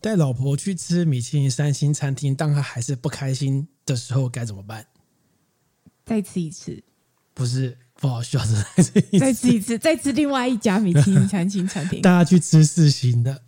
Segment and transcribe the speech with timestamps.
[0.00, 4.86] 带老婆去吃米其林三星餐厅，当她还是不开心的时候该怎么办？
[6.04, 6.82] 再吃一次？
[7.34, 12.00] 不是，不好笑的，再吃一次，再吃一次，再吃另外一家米其林三星餐厅。
[12.02, 13.42] 大家去吃四星的。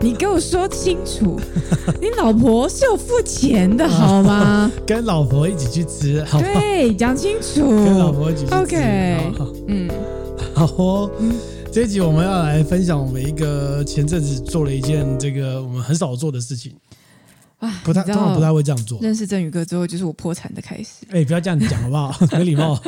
[0.00, 1.38] 你给我说清楚，
[2.00, 4.70] 你老婆是有付钱的好吗？
[4.86, 7.68] 跟老婆一起去吃，好对，讲清楚。
[7.68, 9.32] 跟老婆一起去吃，OK，
[9.68, 9.90] 嗯，
[10.54, 11.10] 好哦。
[11.72, 16.72] 这一集我们要来分享我们一个前阵子做了一件这个我们很少做的事情。
[17.84, 18.98] 不太，通常不太会这样做。
[19.00, 21.04] 认识振宇哥之后，就是我破产的开始。
[21.10, 22.26] 哎、欸，不要这样讲好不好？
[22.38, 22.82] 没礼貌。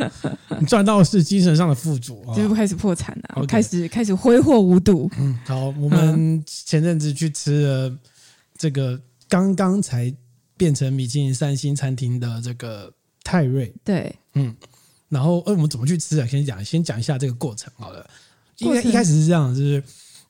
[0.58, 3.46] 你赚到的是精神上的富足，就是开始破产了、啊，Okay.
[3.46, 5.10] 开始开始挥霍无度。
[5.18, 7.98] 嗯，好，我们前阵子去吃了
[8.56, 10.12] 这个刚刚才
[10.56, 12.90] 变成米其林三星餐厅的这个
[13.22, 13.72] 泰瑞。
[13.84, 14.56] 对，嗯，
[15.10, 16.26] 然后，哎，我们怎么去吃啊？
[16.26, 18.08] 先讲，先讲一下这个过程好了。
[18.58, 19.82] 因为一开始是这样，就是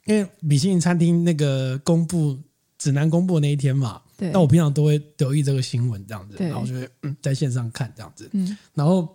[0.07, 2.37] 因为米其林餐厅那个公布
[2.77, 4.03] 指南公布那一天嘛。
[4.17, 6.49] 对，但我平常都会留意这个新闻，这样子，对。
[6.49, 9.15] 然后就会嗯在线上看这样子，嗯，然后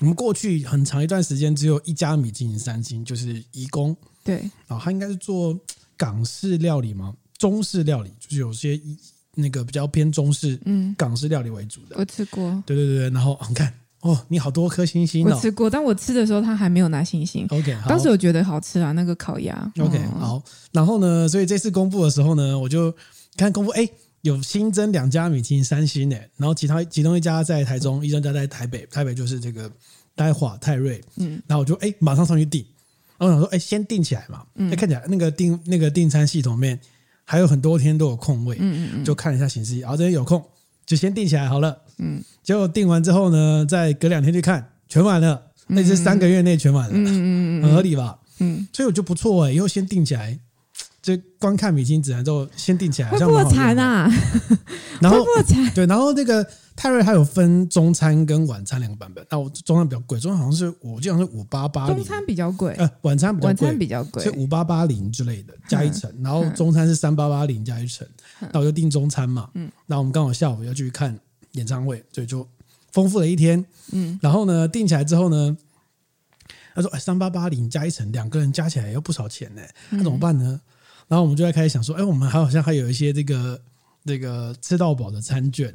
[0.00, 4.36] 我们过去很长一段时间只有一家米其林三星，就是怡宫，对，
[4.66, 5.58] 然后他应该是做
[5.96, 8.80] 港式料理嘛，中式料理，就是有些
[9.34, 17.88] 那个比较偏中式，嗯，港式料理为主的，我吃过，对对对对，然后你看哦，你好多颗星星，哦，我吃过，但我吃的时候他还没有拿星星，OK，好。
[17.88, 20.42] 当时我觉得好吃啊，那个烤鸭，OK，嗯，好，
[20.72, 22.94] 然后呢，所以这次公布的时候呢，我就
[23.36, 23.86] 看公布，哎。
[24.26, 29.70] 有新增两家米其林三星诶，然后其他其中一家在台中，一家在台北，台北就是这个
[30.16, 32.64] 呆华泰瑞，嗯，然后我就哎马上上去订，
[33.18, 36.78] 然后我想说哎先订起来嘛，嗯，看起来那个订那个订餐系统面
[37.24, 40.44] 还有很多天都有空位，嗯嗯嗯，就看了一下显示，然后这边有空
[40.84, 50.38] 就先订起来好了，嗯，结果订完之后呢，再隔两天去看全满了，那是三个月内全满了，嗯嗯嗯，很合理吧，嗯，所以我就不错哎，以后先订起来。
[51.06, 54.10] 就光看米其林指南之后，先定起来，会破产啊！
[55.00, 56.44] 然后破产 对，然后那个
[56.74, 59.24] 泰瑞它有分中餐跟晚餐两个版本。
[59.30, 66.12] 那我中餐比较贵，中餐好像是我记得是五八八零，中餐比较贵，呃，晚餐比较贵，晚餐比较贵，是五八八零之类的加一层。
[66.24, 68.04] 然后中餐是三八八零加一层。
[68.52, 69.48] 那我就订中餐嘛。
[69.54, 71.16] 嗯，那我们刚好下午要去看
[71.52, 72.44] 演唱会，所以就
[72.90, 73.64] 丰富了一天。
[73.92, 75.56] 嗯，然后呢，订起来之后呢，
[76.74, 79.62] 他说：“哎，三八八零加一层，两个人加起来要不少钱呢。
[79.90, 80.60] 那怎么办呢？”
[81.08, 83.60] 然后我们就在开始想说，哎，我们还好像还有一些这个
[84.04, 85.72] 这个吃到饱的餐券，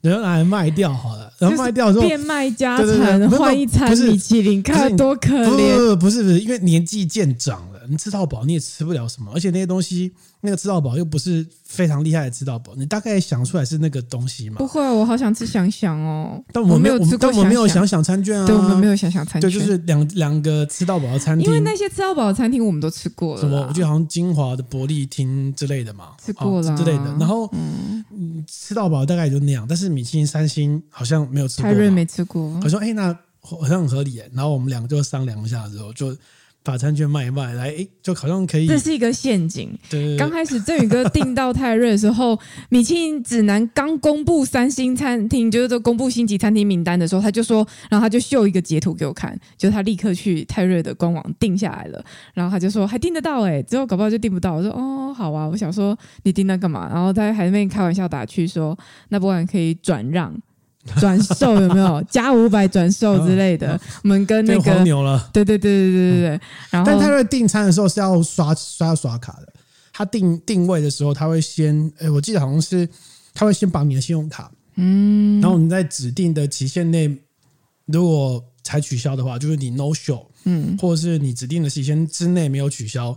[0.00, 5.96] 然后拿来卖掉好了，然后卖掉之后变卖家产，换一餐米其林，看多可怜。
[5.96, 10.12] 不是不是，因为年纪渐长了，你吃到饱你也吃不了什么，而且那些东西。
[10.46, 14.56] 那个吃到饱又不是非常厉害的吃到饱，你大概想出来是那个东西嘛？
[14.58, 16.38] 不会，我好想吃想想哦。
[16.52, 18.46] 但我们没有吃过，但我们没有想想餐券啊。
[18.46, 21.46] 对，我们没有想想餐券，对，就是两两个吃到饱的餐厅。
[21.46, 23.58] 因为那些吃到饱的餐厅我们都吃过了，什么？
[23.66, 27.16] 我觉得好像金华的伯利厅之类的嘛，吃过了、哦、之类的。
[27.18, 31.70] 然后嗯，吃到饱大概也就那样，但是米其林三星好像没有吃过。
[31.70, 32.60] 泰瑞没吃过。
[32.62, 34.20] 我说哎，那好像很合理。
[34.34, 36.14] 然后我们两个就商量一下之后就。
[36.64, 38.66] 把餐券卖一卖，来，哎，就好像可以。
[38.66, 39.68] 这是一个陷阱。
[39.90, 42.36] 对，对，对，刚开始振宇哥订到泰瑞的时候，
[42.70, 52.02] 米其林指南刚公布三星餐厅，就是说公布星级餐厅名单的时候，他就说，然后他就秀一个截图给我看，就他立刻去泰瑞的官网订下来了，
[52.32, 54.54] 然后他就说还订得到哎，之后搞不好就订不到。
[54.54, 56.88] 我说哦，好啊，我想说你订那干嘛？
[56.90, 58.74] 然后他还边开玩笑打趣说，
[59.10, 60.34] 那不然可以转让。
[61.00, 63.80] 转售有没有加五百转售之类的？
[64.02, 66.40] 我们跟那个黄牛了，对对对对对对对。
[66.70, 69.52] 然后，但他在订餐的时候是要刷刷刷卡的。
[69.96, 72.88] 他定定位的时候，他会先，哎，我记得好像是
[73.32, 77.16] 他会先绑你的信用卡，嗯，然后你在指定的期限内，
[77.86, 83.16] 如果才取消的话，就是你 no show，嗯，或者是你指定的期限之内没有取消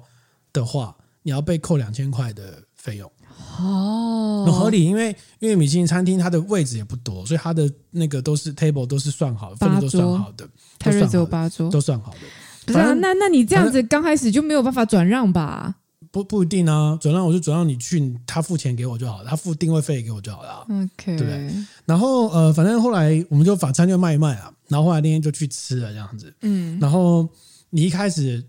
[0.54, 3.12] 的话，你要被扣两千块的费用。
[3.60, 10.48] 哦，很合理，因为因为米其林餐厅它的位置也不多，所以它的那个都是 table 都是算好的，分都算好的，
[10.78, 12.20] 泰瑞只有八桌，都算好的。
[12.66, 15.76] 不是啊，那那你这样子刚开始就没有办法转让吧？
[16.12, 20.66] 不不一定啊，转让我就转让你去，他付钱给我就好了，他付定位费给我就好了。
[20.70, 21.52] OK，对不对？
[21.86, 26.34] 然后呃，反正后来我们就法餐就卖一卖啊，然后后来那天就去吃了这样子。
[26.42, 27.28] 嗯，然后
[27.70, 28.44] 你一开始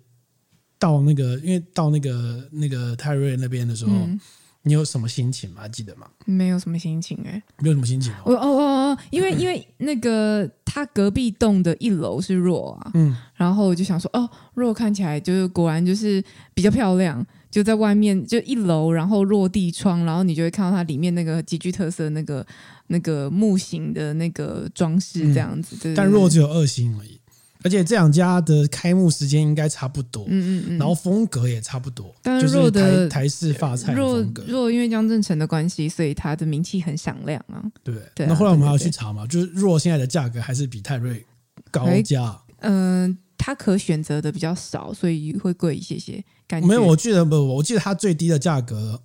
[0.79, 3.93] 到那个，因为到那个那个泰瑞那边的时候。
[3.93, 4.21] 嗯
[4.63, 5.67] 你有什么心情吗？
[5.69, 6.07] 记得吗？
[6.27, 8.13] 没有什么心情哎、欸，没有什么心情。
[8.25, 16.23] 哦哦哦哦，因为因为那个他隔壁栋的一楼是若啊，嗯，然后我就想说，哦，若看起来就是果然就是
[16.53, 22.47] 比较漂亮，就在外面就一楼，然后落地窗，然后你就会看到它里面那个极具特色那个
[22.89, 27.18] 那个木型的那个装饰这样子，嗯、对，对，但若只有二星而已。
[27.63, 34.45] 而且这两家的开幕时间应该差不多，嗯嗯嗯，然后风格也差不多，但是若的就是台台式发菜的风格。
[34.47, 37.63] 若因为江振成的关系，所以他的名气很响亮啊。
[37.83, 38.27] 对对。
[38.27, 41.25] 那后来我们还要去查嘛，就是若现在的价格还是比泰瑞
[41.71, 42.41] 高价。
[42.61, 46.25] 嗯，他可选择的比较少，所以会贵一些些。
[46.47, 49.03] 感觉没有，我记得不，我记得它最低的价格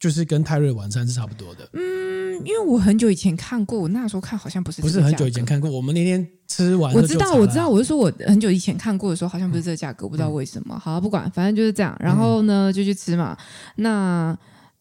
[0.00, 1.68] 就是跟泰瑞晚餐是差不多的。
[1.74, 2.10] 嗯。
[2.42, 5.70] 因为我很久以前看过，我那时候看好像不是，不是很久以前看过。
[5.70, 10.78] 我们那天吃完，我知道，我知道，我是说我很久以前看过的时候，好像不是这个价格，我不知道为什么。
[10.78, 11.94] 好，不管，反正就是这样。
[12.00, 13.36] 然后呢，就去吃嘛。
[13.76, 14.34] 那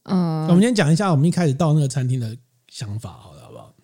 [0.03, 2.33] 呃，我们先讲一下我们一开始到那个餐厅的
[2.69, 3.75] 想法，好了，好不好？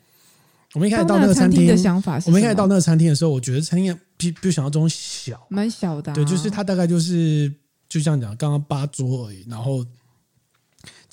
[0.76, 6.14] 我们一开始到那个餐厅的想法是，我们一开始到那个餐厅的时候，我觉得餐厅比比想象中小，蛮小的。
[6.14, 7.54] 对，就是它大概就是
[7.90, 9.86] 就这样讲，刚刚八桌而已，然后。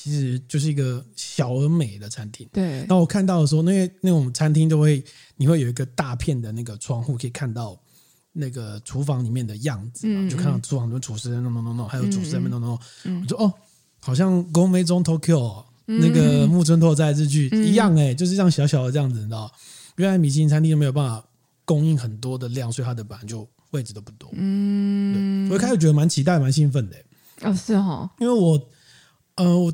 [0.03, 2.49] 其实就是一个小而美的餐厅。
[2.53, 2.79] 对。
[2.79, 5.01] 然后我看到的时候，那些那种餐厅都会，
[5.37, 7.81] 你会有一个大片的那个窗户，可以看到
[8.33, 13.21] 那个厨房里面的样子，嗯、就看到厨房里面厨师在弄弄弄弄，还有主持人在弄弄弄。
[13.23, 13.55] 我说哦，
[14.01, 15.39] 好像《宫梅中 Tokyo》
[15.87, 19.53] 那个木村拓哉日剧一样哎，就是这样小小的这样子，你知道？
[19.99, 21.25] 原来米其林餐厅都没有办法
[21.65, 24.29] 供应很多的量，所以它的本来就位置都不多。
[24.33, 25.49] 嗯。
[25.49, 26.97] 我一开始觉得蛮期待、蛮兴奋的。
[27.43, 28.69] 哦，是哦，因为我
[29.37, 29.73] 呃我。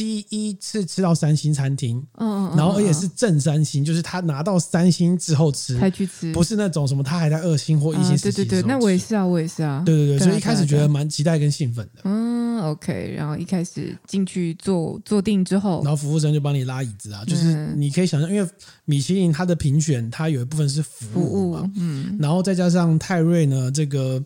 [0.00, 12.00] 第一次吃到三星餐厅，嗯嗯，然后而且是正三星，就是他拿到三星之后吃才去吃，不是那种什么他还在二星或一星、对对对，那我也是啊，我也是啊，对对对，所以一开始觉得蛮期待跟兴奋的。
[12.04, 18.50] 嗯，OK，然后一开始进去坐坐定之后，然后服务生就帮你拉椅子啊，就是你可以想象，因为
[18.86, 24.24] 米其林它的评选，它有一部分是服务嘛，嗯，然后再加上泰瑞呢，这个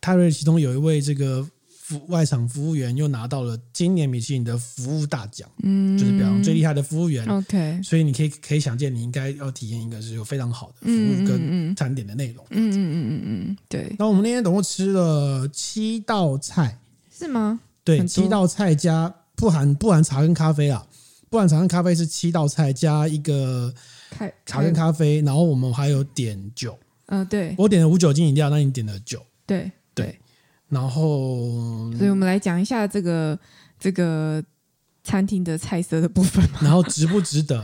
[0.00, 1.46] 泰瑞其中有一位这个。
[2.08, 7.26] 外场服务员又拿到了今年米其林的服务大奖，嗯，就是表扬最厉害的服务员。
[7.28, 12.44] OK，所以你可以可以想见，你应该要体验一个是有非常好的服务跟餐点的内容。
[12.50, 13.94] 嗯嗯嗯嗯嗯，对。
[13.98, 16.78] 那我们那天总共吃了七道菜，
[17.10, 17.60] 是吗？
[17.84, 20.86] 对，七道菜加不含不含茶跟咖啡啊，
[21.28, 23.72] 不含茶跟咖啡是七道菜加一个
[24.46, 26.78] 茶跟咖啡，然后我们还有点酒。
[27.06, 27.54] 嗯，对。
[27.58, 29.20] 我点了无酒精饮料，那你点了酒。
[29.44, 30.18] 对对。
[30.72, 33.38] 对然后，所以我们来讲一下这个
[33.78, 34.42] 这个
[35.04, 36.42] 餐厅的菜色的部分。
[36.62, 37.62] 然后值不值得？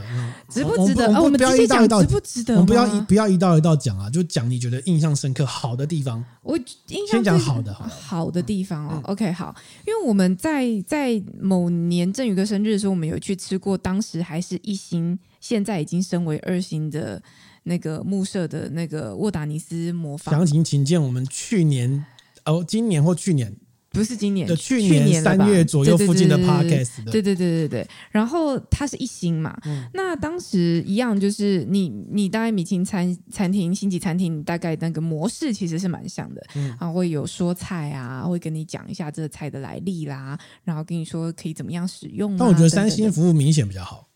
[0.50, 1.06] 值不值得？
[1.06, 2.52] 我们，我们不要一道一道，值不值得？
[2.54, 6.22] 我们不要一不要一道一道讲啊，就讲你觉得印象深刻好的地方。
[6.42, 8.92] 我印象先讲好的，好的地方哦。
[8.96, 9.54] 嗯、OK，好，
[9.86, 17.22] 因为我们在在某年振宇哥生日的时候，我们有去吃过，当时还是一星，现在已经升为二星的
[17.62, 20.34] 那个木舍的那个沃达尼斯磨坊。
[20.34, 22.04] 详情请见我们去年。
[22.48, 23.56] 哦，今年或去年？
[23.90, 42.36] 不是今年的去年三月左右附近的 podcast 对对对对对，然后它是一星嘛，嗯、那当时一样就是你你大概米其林餐餐厅星级餐厅大概那个模式其实是蛮像的，嗯、然后会有说菜啊，会跟你讲一下这个菜的来历啦，然后跟你说可以怎么样使用、啊。
[42.38, 44.06] 但我觉得三星服务明显比较好。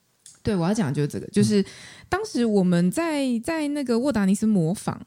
[0.42, 1.64] 对，我要讲的就是这个，就是
[2.10, 5.00] 当时我们在在那个沃达尼斯模仿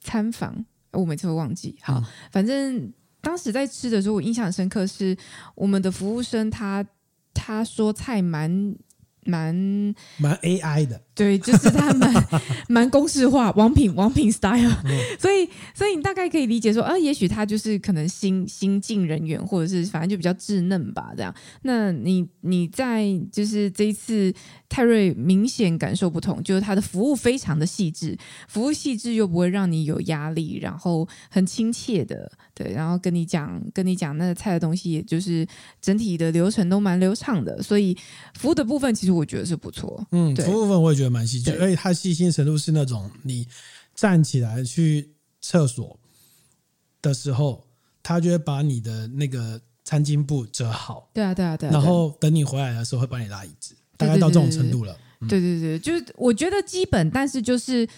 [0.00, 0.66] 参访。
[0.92, 1.76] 我每次会忘记。
[1.82, 5.16] 好，反正当时在吃的时候，我印象很深刻，是
[5.54, 6.86] 我们的服务生他
[7.34, 8.74] 他说菜蛮。
[9.24, 9.54] 蛮
[10.16, 12.28] 蛮 AI 的，对，就是他蛮
[12.68, 21.34] 蛮公式化，王品王品 style，嗯、 所以所以你大概可以理解说，啊，也许他就是可能新新进人员，或者是反正就比较稚嫩吧，这样。
[21.62, 24.32] 那你你在就是这一次
[24.70, 28.16] 泰瑞明显感受不同，就是他的服务非常的细致，
[28.48, 32.32] 服务细致又不会让你有压力，然后很亲切的。
[32.54, 35.46] 对，然后跟你讲，跟你讲那个菜的东西，也就是
[35.80, 37.96] 整体的流程都蛮流畅的，所以
[38.38, 40.06] 服务的部分其实我觉得是不错。
[40.12, 43.46] 嗯，对服务部分我也觉得蛮细致，而且他细心程度是那种你
[43.94, 45.98] 站起来去厕所
[47.00, 47.66] 的时候，
[48.02, 51.10] 他就会把你的那个餐巾布折好。
[51.14, 51.72] 对啊，对啊，对啊。
[51.72, 54.96] 然后等你回来的时候会帮你拉椅子，大概到这种程度了。
[55.28, 57.88] 对对对，就是我觉得基本，但是就是。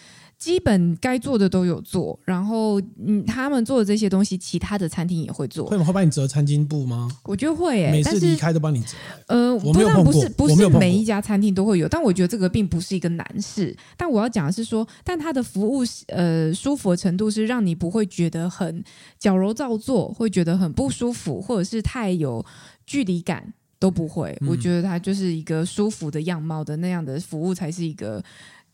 [0.45, 5.67] 基本该做的都有做，然后嗯，他们做的这些东西，其他的餐厅也会做。
[5.67, 7.11] 会吗会帮你折餐巾布吗？
[7.23, 8.89] 我觉得会诶、欸，每次离开都帮你折。
[9.29, 13.75] 呃，我没有碰过，不是不是每一家餐厅都会有，但我觉得这个并不是一个难事。
[13.97, 18.85] 但我要讲的是说，但它的服务呃舒服的程度是让你不会觉得很
[19.19, 22.45] 矫揉造作，会觉得很不舒服，或者是太有
[22.85, 24.37] 距离感都不会。
[24.43, 28.23] 嗯、我觉得它就是一个舒服的样貌的那样的服务才是一个。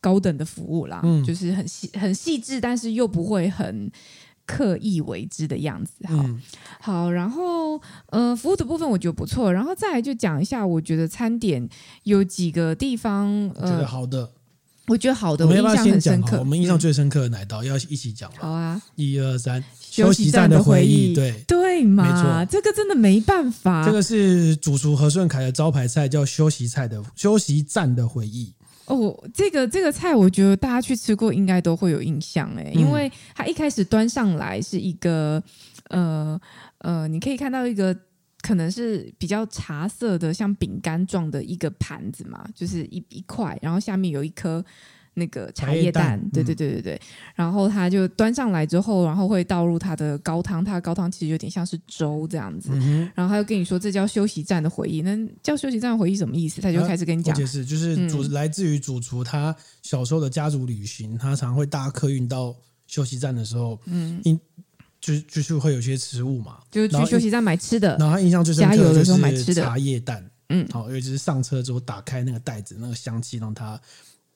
[0.01, 3.91] 高等的服务啦，嗯、就是很细很细致，但是又不会很
[4.47, 5.93] 刻意为之的样子。
[6.09, 6.43] 好，嗯、
[6.81, 11.69] 好，然后呃，服务的部分我觉得不错，然后再来就讲一下，我觉得餐点
[12.05, 14.29] 有几个地方，呃，觉得好的，
[14.87, 16.39] 我觉得好的，我们要不要先讲我印象很深刻。
[16.41, 17.63] 我们印象最深刻的哪一道？
[17.63, 18.39] 嗯、要一起讲吗？
[18.41, 23.85] 好啊，一二三，休息站的回忆，对对嘛，没错，这个真的没办法。
[23.85, 28.53] 这个是主厨何顺凯的招牌菜，叫休息菜的休息站的回忆。
[28.95, 35.43] 哦，这个这个菜，我觉得大家去吃过应该都会有印象哎，因为它一开始端上来是一个
[35.89, 36.41] 呃
[36.79, 37.97] 呃，你可以看到一个
[38.41, 44.65] 可能是比较茶色的，像饼干状的一个盘子嘛，就是一一块，然后下面有一颗。
[45.15, 47.01] 那个茶叶蛋，蛋对对对对对，嗯、
[47.35, 56.61] 然后他就端上来之后，然后会倒入他的高汤，他的高汤其实有点像是粥这样子，嗯、然后他就跟你说这叫休息站的回忆，那叫休息站的回忆什么意思？
[56.61, 62.55] 他就开始跟你讲，解释、啊、就是主、嗯、来自于主厨他小时候的家族旅行，他常会搭客运到
[62.87, 64.41] 休息站的时候，嗯，印
[65.01, 73.81] 就就是会有些食物嘛，就是去休息站买吃的，然后他印象最深刻的时候买吃的茶叶蛋，嗯，好，尤其是上车之后打开那个袋子，那个香气让他。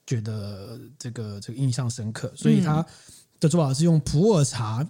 [0.06, 2.84] 觉得这个这个印象深刻，所以他
[3.40, 4.86] 的做法是用普洱茶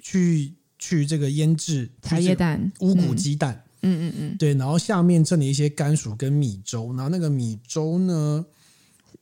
[0.00, 8.44] 去去这个腌制茶叶蛋、乌骨鸡蛋，嗯嗯嗯，对，然后下面衬了一些甘薯跟米粥，然后那个米粥呢，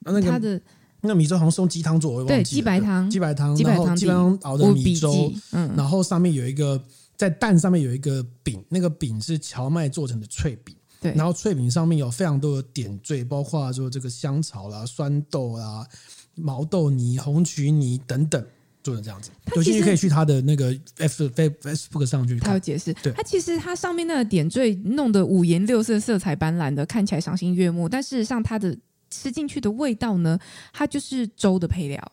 [0.00, 0.60] 那个它的
[1.00, 6.80] 那米粥好像是用鸡汤做，我忘记了，对，鸡白汤，鸡白汤，鸡白汤，然后鸡白汤熬的米粥，嗯，然后上面有一个
[7.16, 10.76] 在蛋上面有一个饼，那个饼是荞麦做成的脆饼。
[11.00, 15.86] 对，然后脆饼上面有非常多的点缀，包括说这个香草啦、酸豆啦、
[16.34, 18.44] 毛豆泥、红曲泥等等，
[18.82, 19.30] 做成这样子。
[19.54, 22.48] 有兴趣可以去他的那个 F Facebook 上去看。
[22.48, 27.88] 他有解释，对，它其实他上面那个点缀弄得五颜六色、色彩斑斓的，看起来赏心悦目。
[27.88, 28.76] 但事实上，它的
[29.10, 30.38] 吃进去的味道呢，
[30.72, 32.12] 它就是粥的配料。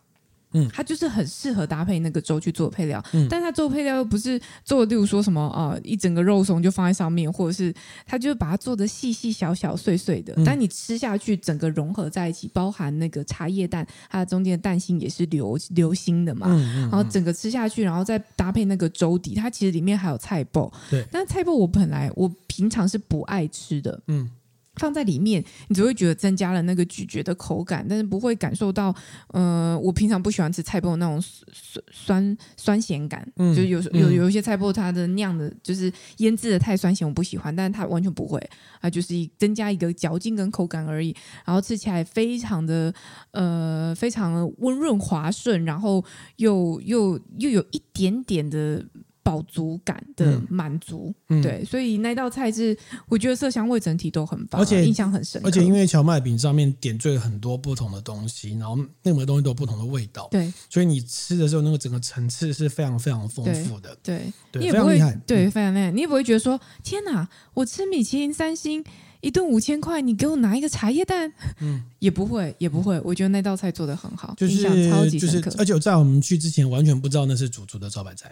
[0.55, 7.73] 嗯，它就是很适合搭配那个粥去做配料，嗯，但它做配料又不是做，例如说什么啊、呃，一整个肉松就放在上面，或者是
[8.05, 24.29] 它就把它做的细细小小碎碎的，嗯、但你吃下去整个融合在一起，包含那个茶叶蛋，它的中间的蛋心也是流流心的嘛，嗯嗯嗯、然后整个吃下去，然后再搭配那个粥底，它其实里面还有菜脯，对，但菜脯我本来我平常是不爱吃的，嗯。
[24.75, 28.93] 放在里面，你只会觉得增加了那个咀嚼的口感，但是不会感受到，
[29.29, 38.41] 呃，我平常不喜欢吃菜脯那种酸酸酸咸感，嗯、就有有有一些菜脯它的酿的，就是腌制的太酸咸，我不喜欢，但是它完全不会，
[38.81, 41.15] 它就是增加一个嚼劲跟口感而已，
[41.45, 42.93] 然后吃起来非常的
[43.31, 46.03] 呃非常的温润滑顺，然后
[46.37, 48.85] 又又又有一点点的。
[49.25, 52.77] 饱足感的满足，嗯、对，所以那道菜是
[53.09, 55.41] 我觉得色香味整体都很棒，而且印象很深。
[55.43, 68.83] 而且因为荞麦饼上面点缀了很多不同的东西，然后那每个东西都有不同的味道，对，所以你吃的时候那个整个层次是非常非常丰富的，对，对，你也不会，非常厉害，对，非常厉害，你也不会觉得说天哪，我吃米其林三星
[69.21, 78.31] 一顿五千块，你给我拿一个茶叶蛋，嗯， 也不会，也不会，我觉得那道菜做得很好，就是超级深刻，就是，而且在我们去之前完全不知道那是主厨的招牌菜。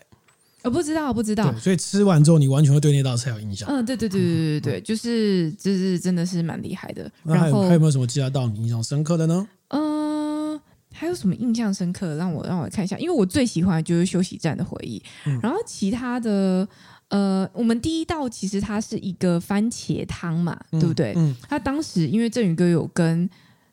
[0.64, 1.54] 我不知道，不知道。
[1.60, 3.68] 所以吃完之后，你完全会对那道菜有印象。
[3.70, 7.12] 嗯，对对对对对对，就是就是真的是蛮厉害的。
[7.24, 9.46] 然后还有没有什么其他道你印象深刻的呢？
[9.68, 10.58] 嗯，
[10.94, 12.16] 还有什么印象深刻的？
[12.16, 15.04] 让我让我看一下，因为我最喜欢的就是休息站的回忆。
[15.26, 16.66] 嗯、然后其他的，
[17.10, 21.14] 呃，我们第一道其实它是一个番茄汤嘛，嗯、对不对？
[21.18, 21.36] 嗯。
[21.50, 23.30] 他当时因为振宇哥有跟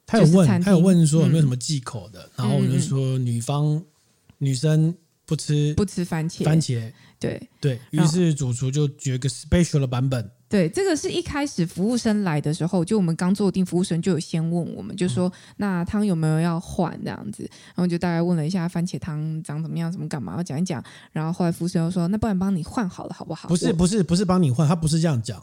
[0.07, 3.85] 他有问，他有问说有没有什么忌口的，嗯、然后我就说女方、嗯、
[4.39, 4.93] 女生。
[5.31, 10.29] 不吃不吃番茄，番茄对对，于是主厨就举一个 special 的版本。
[10.49, 20.83] 对，这个是一开始服务生来的时候，就我们刚坐定，服务生就有先问我们，就说、嗯、那汤有没有要换这样子，然后就大概问了一下番茄汤长怎么样，怎么干嘛，要讲一讲。
[21.13, 23.49] 然后后来服务生又说，那不然帮你换好了，好不好？
[23.49, 25.41] 不是不是不是帮你换，他不是这样讲，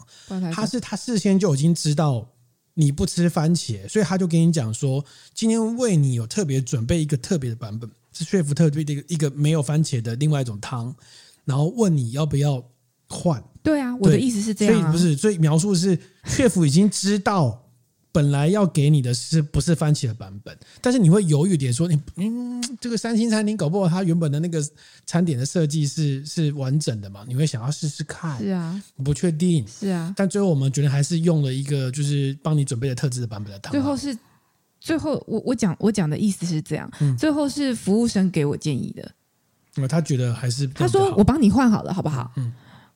[0.52, 2.28] 他是他事先就已经知道
[2.74, 5.02] 你不吃番茄，所以他就跟你讲说，
[5.32, 7.88] 今天为你有特别准备一个特别的版本。
[8.12, 10.94] 是雪夫特别的一个一个没有番茄的另外一种汤，
[11.44, 12.62] 然后问你要不要
[13.08, 13.42] 换？
[13.62, 17.66] 对啊，我的意思是这样、啊，所以不是，所以描述是雪夫已经知道
[18.10, 24.66] 本来要给你的是不是番茄的版本，但是你会犹豫点说你嗯，这个三星餐厅搞不好它原本的那个
[25.04, 27.24] 餐点的设计是是完整的嘛？
[27.28, 34.16] 你会想要试试看，是啊，不确定，是啊，但最后我们觉得还是用了一个就是帮你准备的特制的版本的汤，最后是。
[34.88, 39.02] 最后，我我讲我讲的意思是这样，嗯、最后是服务生给我建议的，
[39.76, 42.32] 因为他觉得还是他说我帮你换好了，好不好？
[42.36, 42.52] 嗯，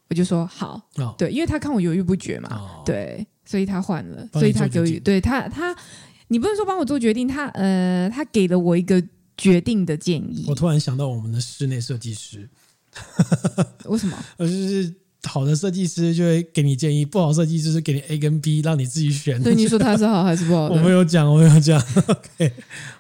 [0.09, 5.77] 我就说好，哦、对，因为他看我犹豫不决嘛，哦、对，所以他换了，所以他给我，对他他。
[6.29, 9.03] 你不能说帮我做决定，他呃，他给了我一个
[9.37, 10.47] 决定的建议。
[10.49, 12.49] 我突然想到我们的室内设计师，
[13.85, 14.17] 为什么？
[14.39, 14.95] 呃，就是
[15.29, 19.43] 好的设计师就会给你建议，不好设计师就是给你 A 跟 B，让你自己选。
[19.43, 20.69] 对你说他是好还是不好？
[20.71, 21.81] 我没有讲，我没有讲。
[22.09, 22.53] OK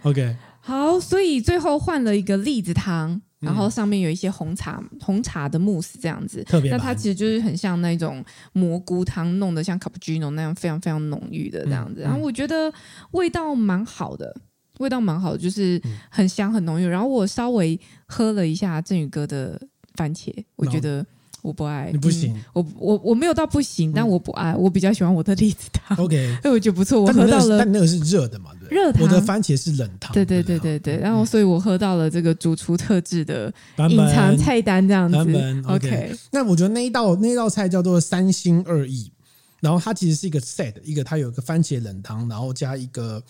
[0.02, 0.36] OK。
[0.60, 3.20] 好，所以最后换了一个栗子汤。
[3.40, 6.70] 然后上面有一些红茶，红茶的慕斯这样子，特别。
[6.70, 12.02] 那它其实就是很像那种蘑菇汤，弄得像 cappuccino 那样非常非常浓郁的这样子。
[12.02, 12.72] 然后我觉得
[13.10, 14.32] 味道蛮好的，
[14.78, 16.86] 味道蛮好的，就是很香很浓郁。
[16.86, 17.76] 然后我稍微
[18.06, 19.60] 喝了一下振宇哥的
[19.96, 21.04] 番茄，我觉得。
[21.42, 22.32] 我不爱，你不行。
[22.36, 24.54] 嗯、我我我没有到不行，但我不爱。
[24.54, 25.96] 我比较喜欢我的 栗子汤。
[25.98, 27.00] OK， 所以我觉得不错。
[27.00, 28.52] 我喝到了，但那个是热的嘛？
[28.60, 29.02] 对，热汤。
[29.02, 30.12] 我的番茄是冷汤。
[30.14, 30.96] 对对对对对。
[30.98, 33.52] 然后，所以我喝到了这个主厨特制的
[33.90, 35.62] 隐藏菜单这样子。
[35.66, 39.10] OK，那我觉得那一道那一道菜叫做三心二意，
[39.58, 43.20] 然后它其实是一个 set，一个它有一个番茄冷汤，然后加一个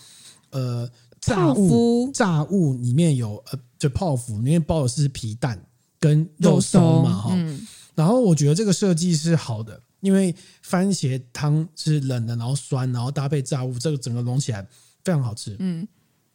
[0.51, 0.87] 呃
[1.19, 5.59] 炸物，炸物里面有呃就泡芙，里面包的是皮蛋
[5.99, 7.37] 跟肉松嘛哈。
[7.95, 14.65] 然后我觉得这个设计是好的，因为番茄汤是冷的，然后酸，然后搭配炸物，这个整个融起来
[15.03, 15.55] 非常好吃。
[15.59, 15.87] 嗯，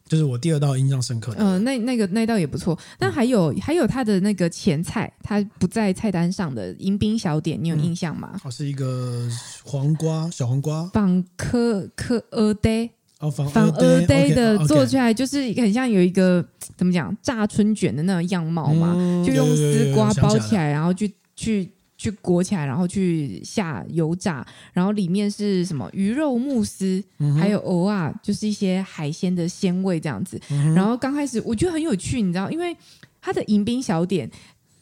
[0.07, 1.39] 就是我第二道印象深刻的。
[1.39, 2.79] 嗯、呃，那那个那道也不错。
[2.97, 8.39] 那还有、嗯、还有它的那个前菜，它不在菜单上的迎宾小点，你有印象吗？
[8.41, 9.29] 它、嗯、是一个
[9.65, 12.89] 黄瓜，小黄瓜，仿科科俄呆
[13.19, 16.43] 哦，仿仿俄呆的做出来就是很像有一个
[16.77, 21.13] 怎么讲炸春卷的那种样貌嘛，嗯、就用丝瓜包起来，然后去。
[21.39, 30.39] 去去裹起来，然后去下油炸，然后里面是什么鱼肉慕斯，嗯、还有蚵啊，就是一些海鲜的鲜味这样子。
[30.49, 32.75] 嗯、然后刚开始我觉得很有趣，你知道，因为
[33.21, 34.29] 它的迎宾小点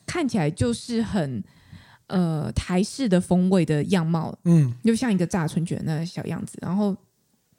[0.06, 1.44] 看起来就是很
[2.08, 6.58] 呃台式的风味的样貌，嗯，就像一个炸春卷那个小样子。
[6.62, 6.96] 然后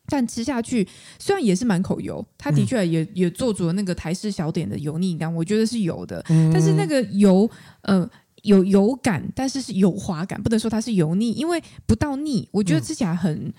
[0.07, 0.87] 但吃下去
[1.19, 6.25] 虽然也是满口油，它的确也、嗯、也做足了那个台式小点的油腻感，我觉得是有的。
[6.29, 7.51] 嗯、但是那个油，
[7.83, 8.09] 呃。
[8.49, 13.53] 有油感，但是是油滑感，不能说它是油腻，因为不到腻，我觉得吃起来很、嗯、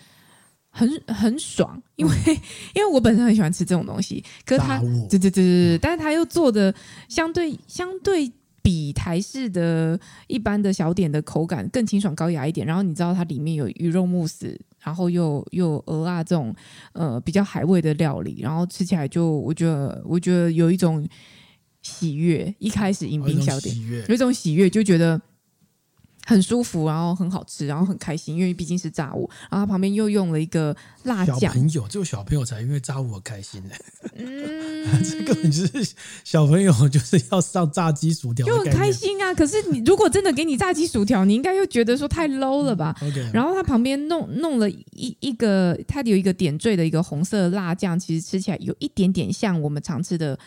[0.71, 2.37] 很很爽，因为、嗯、
[2.73, 5.07] 因为我本身很喜欢吃这种东西，可是它，物。
[5.07, 6.73] 对对对但是它又做的
[7.07, 8.31] 相对相对
[8.63, 16.53] 比台式的一般的小点的口感更清爽高雅一点，然后你知道它里面有鱼肉慕斯，然后又又鹅啊这种
[16.93, 21.07] 呃比较海味的料理，然后吃起来就我觉得我觉得有一种。
[21.81, 23.75] 喜悦，一开始迎宾小点，
[24.07, 25.19] 有一种喜悦，就觉得
[26.25, 31.39] 很舒服，然后很好吃，然后很开心，因为毕竟是炸物，然后旁边又用了一个辣酱。
[31.39, 33.75] 小朋友，只有小朋友才因为炸物而开心的。
[34.15, 39.33] 嗯， 这根本就是小朋友就是要上炸鸡薯条，就 很开心啊。
[39.33, 42.95] 可是你如果真的给你炸鸡薯条，你应该又觉得说太 low 了吧？
[43.01, 50.37] 嗯 okay、然后他旁边弄弄了一一个，它有一个点缀的一个红色辣酱，其实吃起来有一点点像我们常吃的。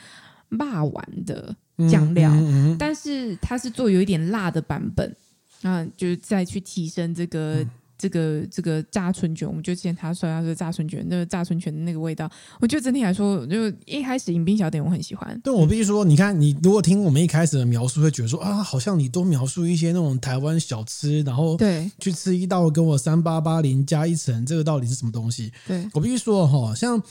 [0.58, 1.54] 辣丸的
[1.90, 5.16] 酱料，嗯嗯嗯、但是它是做有一点辣的版本，
[5.62, 9.48] 啊，就是再去提升这个、嗯、这个这个炸春卷。
[9.48, 15.40] 我们就之前他说他是炸春卷，那个炸春卷的那个味道，我觉得整体来说，就一开始迎宾小点我很喜欢。
[15.42, 25.50] 但，我必须说，你看，你如果听我们一开始的描述，会觉得说啊，好像你多描述一些那种台湾小吃，然后对去吃一道跟我三八八零加一层，这个到底是什么东西？
[25.66, 27.02] 对我必须说哈，像。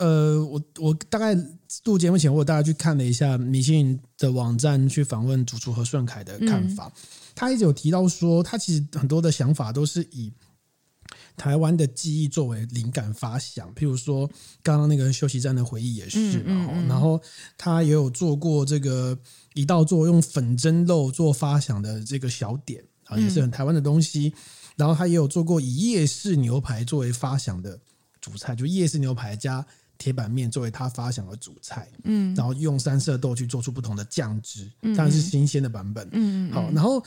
[0.00, 1.34] 呃，我我大概
[1.84, 6.86] 录节目前，我大概去看了一下米其林的网站，去访问主厨何顺凯的看法。
[6.86, 6.92] 嗯、
[7.34, 10.32] 他一直有提到说，他其实很多的想法都是以
[11.36, 13.74] 台湾的记忆作为灵感发想。
[13.74, 14.26] 譬如说，
[14.62, 16.44] 刚刚那个休息站的回忆也是嘛。
[16.46, 17.20] 嗯嗯嗯、然后
[17.58, 19.18] 他也有做过这个
[19.52, 24.32] 一道做用粉蒸肉做发想的这个小点啊，也是很台湾的东西。
[24.34, 24.40] 嗯、
[24.76, 27.78] 然后他也有做过以夜市牛排作为发想的
[28.18, 29.66] 主菜，就夜市牛排加。
[30.00, 37.04] 铁板面作为它发想的主菜，嗯，然后用三色豆去做出不同的酱汁，当然是新鲜的版本，嗯，好，然后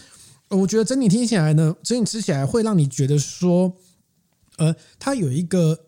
[0.50, 3.76] 我觉得整体听起来呢，整体吃起来会让你觉得说，
[4.58, 5.88] 呃，它有一个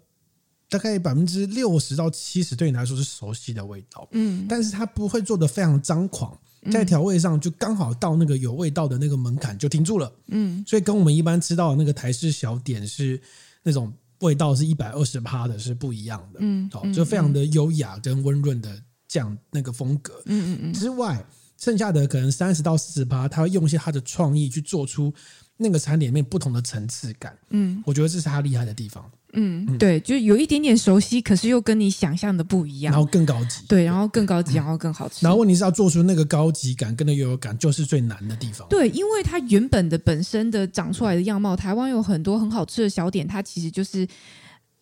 [0.67, 6.35] 大概百分之六十到七十对你来说是熟悉的味道，嗯，但是它不会做的非常张狂，
[6.71, 13.21] 在调味上就刚好到那个有味道的那个门槛就停住了，嗯，所以跟我们一般吃到的那个台式小点是
[13.61, 13.93] 那种。
[14.19, 20.73] 味道是一百二十趴的，是不一样的，嗯，好，就非常的优雅跟温润的这样那个风格，嗯嗯嗯。
[20.73, 21.25] 之外，
[21.57, 25.13] 剩下的可能三十到四十趴，他会用一些他的创意去做出
[25.57, 29.09] 那个餐点里面不同的层次感，嗯，我觉得这是他厉害的地方。
[29.35, 35.25] 嗯，对，就有一点点熟悉，可是又跟你想象的不一样，然后更高级，对，然后更高级，然后更好吃。
[35.25, 38.67] 然后问题是要做出那个高级感跟那个优越感，就是最难的地方。
[38.69, 44.07] 对，因为它原本的本身的长出来的样貌，台湾有很多很好吃的小点，它其实就是。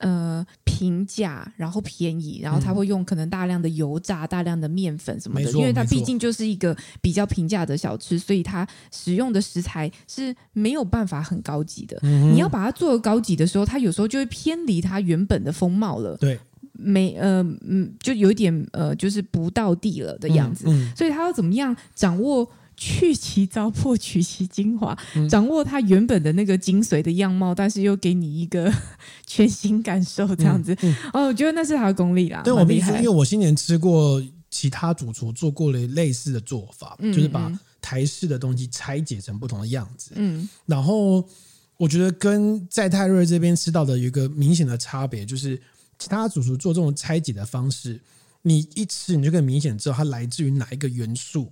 [0.03, 11.97] 呃平价，然后便宜，然后他会用可能大量的油炸、大量的面粉什么的，因为它毕竟就是一个比较平价的小吃，所以它使用的食材是没有办法很高级的。
[12.03, 16.17] 嗯你要把它做高级的时候，它有时候就会偏离它原本的风貌了。
[16.17, 16.39] 对，
[16.73, 20.65] 没呃嗯，就有一点呃，就是不到地了的样子。
[20.67, 22.49] 嗯嗯所以他要怎么样掌握
[22.85, 28.69] 去其糟粕，取其精华，嗯掌握它原本的那个精髓的样貌，但是又给你一个
[29.25, 30.75] 全新感受，这样子。
[31.13, 32.41] 哦，我觉得那是他的功力啦。
[32.43, 37.49] 对，我必须，因为我新年吃过其他主厨做过了类似的做法，嗯就是把
[37.81, 40.11] 台式的东西拆解成不同的样子。
[40.15, 41.25] 嗯然后
[41.77, 45.57] 我觉得跟在泰瑞这边吃到的有一个明显的差别，就是
[45.97, 47.97] 其他主厨做这种拆解的方式，
[48.41, 51.49] 你一吃你就可以明显知道它来自于哪一个元素，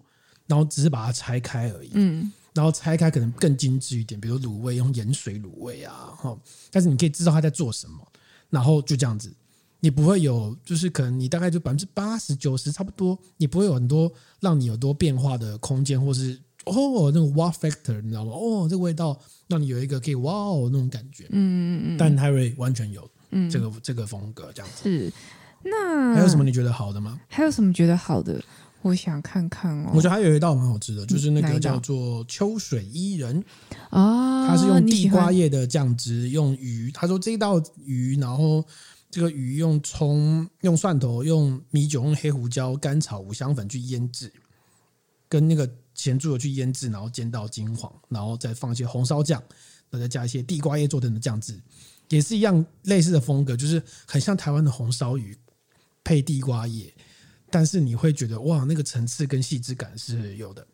[0.51, 1.91] 然后只是把它拆开而已。
[1.93, 6.37] 嗯然后拆开可能更精致一点，比如卤味用盐水卤味啊，哈，
[6.69, 8.05] 但是你可以知道他在做什么，
[8.49, 9.33] 然后就这样子，
[9.79, 14.11] 你不会有就是可能你大概就百分之八十九十差不多，你不会有很多
[14.41, 18.33] 让你有多变化的空间，或是哦那个 wow factor，你知道吗？
[18.33, 24.83] 哦，这个味道让你有一个可以哇哦那种感觉，嗯嗯嗯，但泰瑞完全有嗯这个这个风格这样子。
[24.83, 25.13] 是。
[25.63, 27.17] 那还有什么你觉得好的吗？
[27.29, 28.43] 还有什么觉得好的？
[28.81, 29.91] 我想看看哦。
[29.93, 33.43] 我觉得还有一道蛮好吃的，就是那个叫做秋水伊人。
[33.89, 36.91] 啊，它是用地瓜叶的酱汁，用鱼。
[36.91, 38.65] 他说这一道鱼，然后
[39.09, 44.31] 这个鱼用葱、用蒜头、用米酒、用黑胡椒、甘草、五香粉去腌制，
[45.27, 49.39] 跟那个咸猪油去腌制，然后煎到金黄，然后再放一些红烧酱，
[49.89, 51.59] 然后再加一些地瓜叶做成的酱汁，
[52.09, 55.37] 也是一样类似的风格，就是很像台湾的红烧鱼
[56.03, 56.91] 配地瓜叶，
[57.51, 60.65] 但是你会觉得哇，那个层次跟细致感是有的。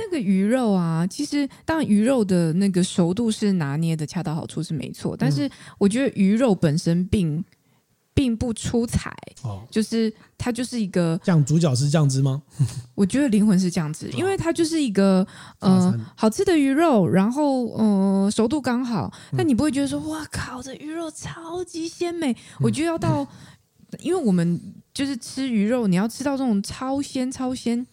[0.00, 7.44] 那个鱼肉啊，其实当然鱼肉的那个熟度是拿捏的恰到好处是没错，但是我觉得鱼肉本身并
[8.14, 9.12] 并不出彩，
[9.42, 12.40] 哦，就是它就是一个，像主角是酱汁吗？
[12.94, 15.26] 我觉得灵魂是这样子，因为它就是一个
[15.58, 19.36] 大呃好吃的鱼肉，然后呃熟度刚好，嗯。
[19.36, 23.26] 但你不会觉得说哇靠，这鱼肉超级鲜美，我觉得要到，
[24.00, 24.60] 因为我们
[24.92, 27.86] 就是吃鱼肉，你要吃到这种超鲜超鲜。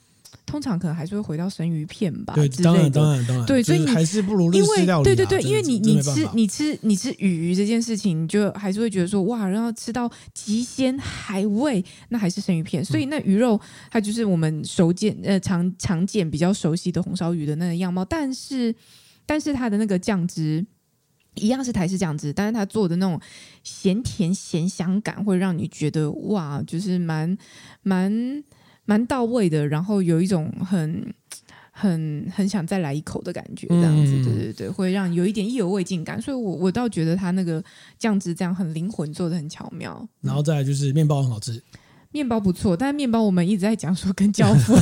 [0.46, 4.86] 通常可能还是会回到生鱼片吧，对，之类的当然，当然，当然，对所以你还是不如日因为。
[5.04, 12.86] 对对对，因为你你吃你吃你吃鱼这件事情，你就还是会觉得说哇，然后吃到极鲜海味，那还是生鱼片。
[12.86, 18.74] 所以那鱼肉它就是我们熟见呃常常见比较熟悉的红烧鱼的那个样貌，但是
[19.26, 20.64] 但是它的那个酱汁
[21.36, 23.19] 一样是台式酱汁，但是它做的那种
[23.63, 27.38] 咸甜咸香感会让你觉得哇，就是蛮
[27.84, 28.43] 蛮
[28.86, 31.13] 蛮到位的，然后有一种很。
[31.78, 37.62] 很很想再来一口的感觉，这样子，嗯对对对，会让有一点意犹未尽感，所以我我倒觉得它那个
[38.00, 40.08] 酱汁这样很灵魂，做的很巧妙。
[40.21, 41.62] 然后再来就是面包很好吃，
[42.15, 44.73] 面包不错，但是面包我们一直在讲说跟教父，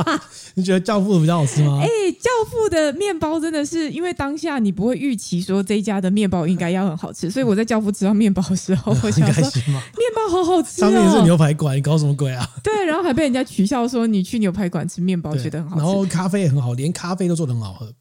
[0.56, 1.80] 你觉得教父比较好吃吗？
[1.84, 9.42] 哎、教父的面包真的是因为当下你不会预期说这一家的面包应该要很好吃，所以我在教父吃到面包的时候，我很想说？
[9.42, 12.48] 面包好好吃上面是哦，牛排馆，你搞什么鬼啊？
[12.64, 17.92] 对，然后还被人家取笑说你去牛排馆吃面包觉得很好吃，然后咖啡也很好，连咖啡都做的很好喝。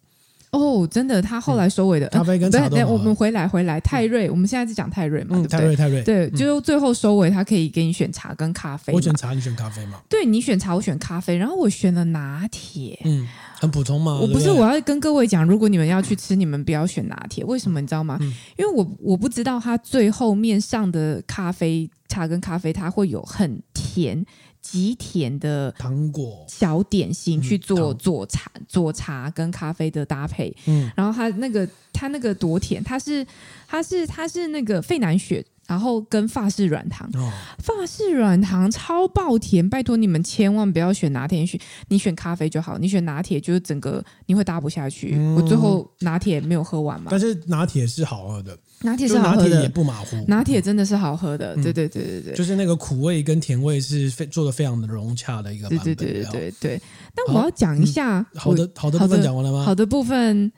[0.51, 5.57] 哦，真的，他后来收尾的、咖啡跟茶呃对我们回来回来，泰瑞，我们现在是讲泰瑞嘛，嗯，对不对？
[5.59, 8.93] 泰瑞泰瑞，对，就最后收尾，他可以给你选茶跟咖啡。
[8.93, 9.99] 我选茶，你选咖啡嘛？
[10.07, 12.97] 对你选茶，我选咖啡，然后我选了拿铁。
[13.03, 13.27] 嗯，
[13.59, 14.17] 很普通吗。
[14.21, 17.43] 我不是，我要跟各位讲，如果你们要去吃，你们不要选拿铁。
[17.43, 18.17] 为什么你知道吗？
[18.21, 24.25] 嗯因为我我不知道它最后面上的咖啡茶跟咖啡，它会有很甜、
[24.61, 30.55] 极甜的糖果，小点心去做糖做茶、做茶跟咖啡的搭配。
[30.65, 33.25] 嗯，然后它那个它那个多甜，它是
[33.67, 37.09] 它是它是那个费南雪，然后跟法式软糖。
[37.13, 42.77] 哦，法式软糖超爆甜，拜托你们千万不要选拿铁，选你选咖啡就好。
[42.77, 45.13] 你选拿铁就是整个你会搭不下去。
[45.15, 50.25] 嗯我最后拿铁没有喝完嘛但，是拿铁是好喝的，拿铁就是拿铁也好喝的，不马虎。
[50.27, 51.55] 拿铁真的是好喝的。
[51.55, 52.33] 嗯对对对对对。
[52.35, 55.85] 就是那个苦味跟甜味是非做的非常的融洽的一个版本。
[55.85, 56.81] 对对对有对对对，
[57.15, 59.63] 但我要讲一下好的好的部分讲完了吗？
[59.63, 60.51] 好的部分，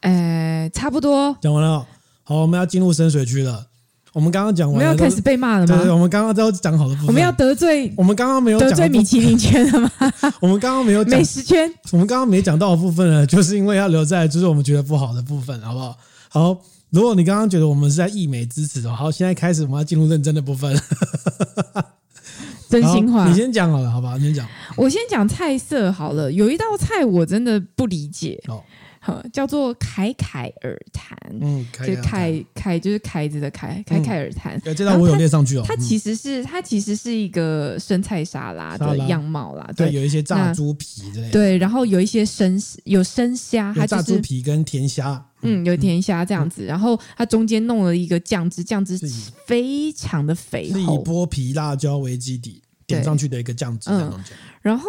[0.00, 1.84] 呃，差不多，讲完了。
[2.22, 3.66] 好，我们要进入深水区了。
[4.12, 5.76] 我们刚刚讲完了都，们要开始被骂了吗？
[5.92, 7.08] 我们刚刚都讲好的部分。
[7.08, 9.90] 我们要得罪我们刚刚没有得罪米其林圈了吗？
[10.40, 11.68] 我们刚刚没有 美，食圈。
[11.90, 15.98] 我们刚刚没讲到的部分呢，就是因为要留在就是我们觉得不好的部分，好不好？
[16.28, 16.56] 好，
[16.94, 20.72] 如果你刚刚觉得我们是在溢美之词的话，好，现在开始我们要进入认真的部分。
[22.70, 24.14] 真心话，你先讲好了，好吧？
[24.16, 24.48] 你先讲。
[24.76, 26.30] 我先讲菜色好了。
[26.30, 28.62] 有一道菜我真的不理解，哦，
[29.04, 34.54] 哈，叫做凯凯尔谈，嗯，就凯凯就是凯子的凯，凯凯尔谈。
[34.64, 35.64] 哎，这道我有列上去哦。
[35.66, 48.98] 它其实是它其实是一个生菜沙拉的样貌啦，对，有一些炸猪皮之类的，对，然后有一些生有生虾，它炸猪皮跟甜虾，嗯，有甜虾这样子，然后它中间弄了一个酱汁，酱汁
[49.44, 54.18] 非常的肥厚，是以剥皮辣椒为基底点上去的一个酱汁，嗯，
[54.62, 54.88] 然后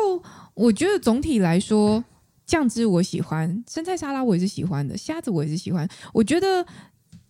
[0.53, 2.01] 我觉得总体来说。
[2.45, 5.87] 酱汁我喜欢，生菜沙拉我也是喜欢的，虾子我也是喜欢。
[6.13, 6.65] 我觉得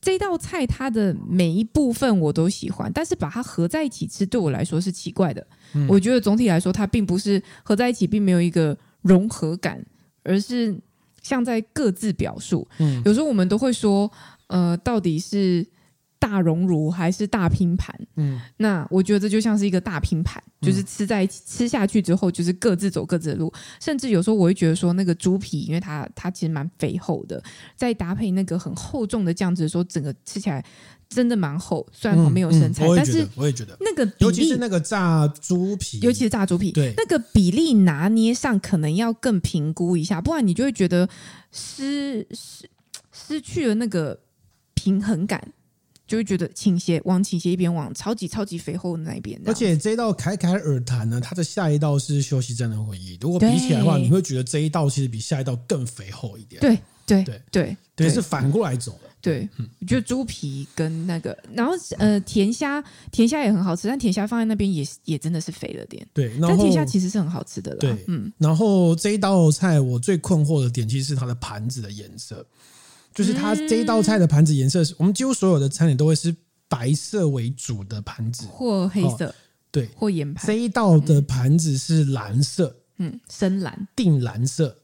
[0.01, 5.45] 这道菜它的每一部分我都喜欢，但是把它合在一起吃对我来说是奇怪的。
[5.73, 9.83] 嗯、我觉得总体来说它并不是合在一起，并没有一个融合感，
[10.23, 10.77] 而是
[11.21, 12.67] 像在各自表述。
[12.79, 14.11] 嗯、有时候我们都会说，
[14.47, 15.65] 呃，到底是。
[16.25, 17.95] 大熔炉还是大拼盘？
[18.15, 23.53] 嗯，那我觉得这就像是一个大拼盘，就是吃在一起，吃下去之后，就是各自走各自的路。
[23.79, 27.39] 甚至有时候我会觉得说，那个猪皮，因为它它其实蛮肥厚的，
[27.75, 30.65] 再搭配那个很厚重的酱汁的时候，整个吃起来
[31.07, 31.85] 真的蛮厚。
[31.91, 41.07] 虽然旁边有生菜，但是我也觉得那个尤其是那个炸猪皮，尤其是炸猪皮，对那个比例拿捏上可能要更评估一下，不然你就会觉得
[41.51, 42.67] 失失
[43.11, 44.19] 失去了那个
[44.73, 45.51] 平衡感。
[46.07, 49.39] 就会觉得倾斜往倾斜一边，往超级超级肥厚的那一边。
[49.45, 53.17] 而且这一道凯凯尔谈呢，它的下一道是休息站的回忆。
[53.19, 56.61] 如果比起来的话，你会觉得这一道其实比下一道更肥厚一点。
[56.61, 59.09] 对对对对对，是反过来走的。
[59.21, 66.05] 对，我觉得猪皮跟那个，然后呃甜虾，甜虾也很好吃，但甜虾放在那边也也真的是肥了点。
[66.13, 67.77] 对，但甜虾其实是很好吃的啦。
[67.79, 68.31] 对，嗯。
[68.37, 72.45] 然后这一道菜我最困惑的点，其实是它的盘子的颜色。
[73.15, 76.35] 就是它这一道菜的盘子颜色是，我们几乎所有的餐点都会是
[76.67, 79.33] 白色为主的盘子，或黑色，
[79.71, 80.45] 对，或盐盘。
[80.45, 84.77] 这一道的盘子是蓝色，嗯，深蓝、靛蓝色，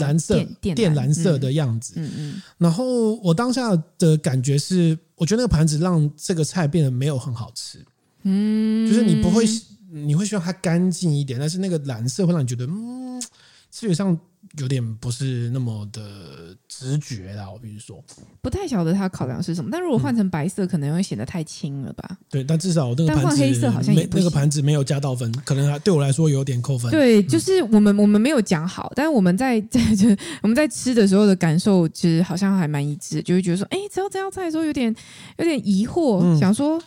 [0.00, 1.94] 蓝色、靛蓝色的样子。
[1.96, 2.42] 嗯嗯。
[2.58, 7.78] 然后我当下的感觉是，我觉得那个盘子让这个菜变得没有很好吃。
[8.24, 9.44] 嗯，就是你不会，
[9.92, 13.22] 你会希望它干净一点，但是那个蓝色会让你觉得，嗯，
[13.70, 14.18] 视觉上。
[14.58, 18.02] 有点不是那么的直觉啦，我必须说，
[18.42, 19.70] 不太晓得它考量是什么。
[19.70, 22.04] 但如果换成白色，可能会显得太轻了吧？
[22.10, 26.90] 嗯、对，但至少那个盘子，换黑色好像也那个盘子没有加到分，可能对我来说有点扣分。
[26.90, 34.94] 对，就是我们我们没有讲好，但是我们在 在这我们在吃的时候的感受，其实好像还蛮一致，就会觉得说，哎，吃到这道菜的时候有点
[35.38, 36.82] 有点疑惑，嗯、想说。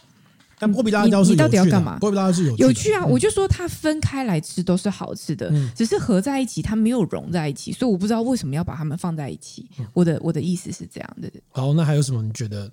[0.60, 1.98] 但波比辣椒是有趣，你到底要干嘛？
[2.00, 3.06] 波比辣椒是有有趣啊！
[3.06, 9.70] 我就说它分开来吃都是好吃的，只是合在一起它没有融在一起，所以我不知道为什么要把它们放在一起。
[9.94, 11.30] 我的我的意思是这样的。
[11.50, 12.22] 好，那还有什么？
[12.22, 12.72] 你觉得？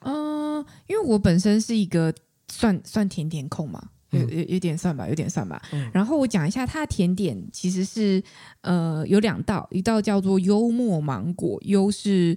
[0.00, 2.12] 嗯，因为我本身是一个
[2.50, 5.62] 算算甜点控嘛，有有有点算吧，有点算吧。
[5.92, 8.20] 然后我讲一下它的甜点，其实是
[8.62, 12.36] 呃有两道，一道叫做幽默芒果，幽是。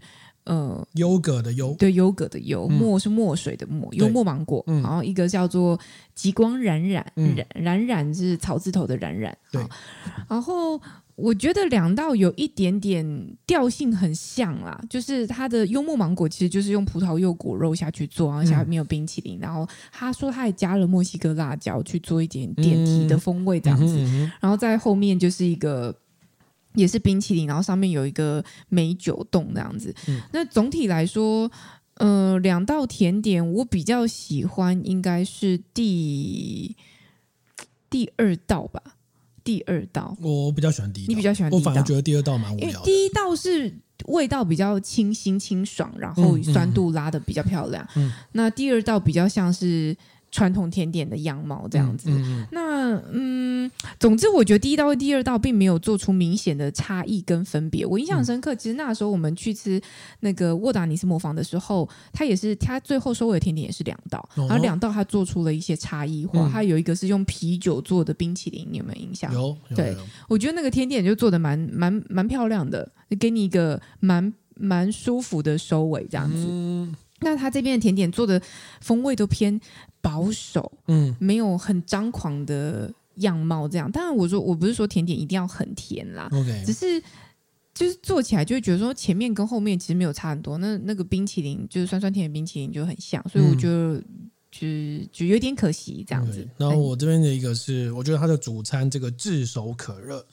[0.50, 4.64] 呃，优格的优，对，优格的优，墨是墨水的墨，幽默芒果。
[4.66, 5.80] 然后一个叫做
[6.16, 9.38] 极光冉冉，冉冉冉是草字头的冉冉。
[9.52, 9.64] 对，
[10.28, 10.82] 然后
[11.14, 25.96] 我觉得两道有一点点调性很像啦，就是它的幽默芒果其实就是用葡萄柚果肉下去做，然后下面有冰淇淋，然后他说他还加了墨西哥辣椒去做一点点提的风味这样子，然后在后面就是一个。
[26.74, 29.94] 也是冰淇淋，然后上面有一个美酒冻这样子。
[30.08, 31.52] 嗯、那总体来说，
[31.96, 36.76] 呃，两道甜点我比较喜欢，应该是第
[37.90, 38.82] 第二道吧。
[39.44, 41.10] 第二道，我比较喜欢第一道。
[41.10, 41.70] 你比较喜欢第一道？
[41.72, 42.72] 我反而觉得第二道蛮无聊的。
[42.72, 43.74] 因为第一道是
[44.06, 47.84] 味道比较清新清爽，然后酸度拉的比较漂亮。
[47.96, 49.98] 嗯嗯、那第二道比较像是。
[50.32, 57.86] 传统甜点的样貌这样子，嗯嗯、那嗯，总之我觉得第一道和第二道并没有做出明显的差异跟分别。
[57.86, 59.82] 我印象深刻，其实那时候我们去吃
[60.20, 66.48] 那个沃达尼斯磨坊的时候，他也是他最后收尾的甜点也是两道，哦、然后两道他做出了一些差异化。
[66.50, 69.34] 他、嗯、有一个是用啤酒做的冰淇淋，你有没有印象？
[69.34, 69.96] 有，有对，
[70.28, 76.46] 我觉得那个甜点就做的蛮蛮蛮漂亮的，给你一个蛮蛮舒服的收尾这样子。
[76.48, 78.42] 嗯那他这边的甜点做的
[78.82, 79.60] 风味都偏
[80.02, 83.92] 保守，嗯，没有很张狂的样貌这样。
[83.92, 87.02] 当然，我说我不是说甜点一定要很甜啦，OK，只是
[87.74, 90.58] 就是做起来就会觉得说前面跟后面其实没有差很多。
[90.58, 94.68] 那那个冰淇淋就是酸酸甜的冰淇淋就很像，所以我觉得、嗯、就
[95.12, 96.48] 就有点可惜这样子。
[96.58, 100.26] 然后我这边的一个是，我觉得它的主餐这个炙手可热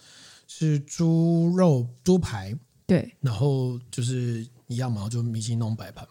[0.46, 6.06] 是猪肉猪排，对，然后就是一样嘛，就米其林那种摆盘。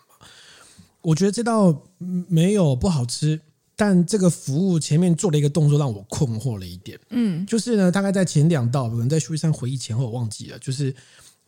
[1.06, 1.84] 我觉得这道
[2.28, 3.40] 没有不好吃，
[3.76, 7.00] 但这个服务前面做了一个动作让我困惑了一点。
[7.12, 10.58] 嗯，就是呢，大概在前两道，可能在休息站回忆前后，我忘记了。
[10.58, 10.94] 就是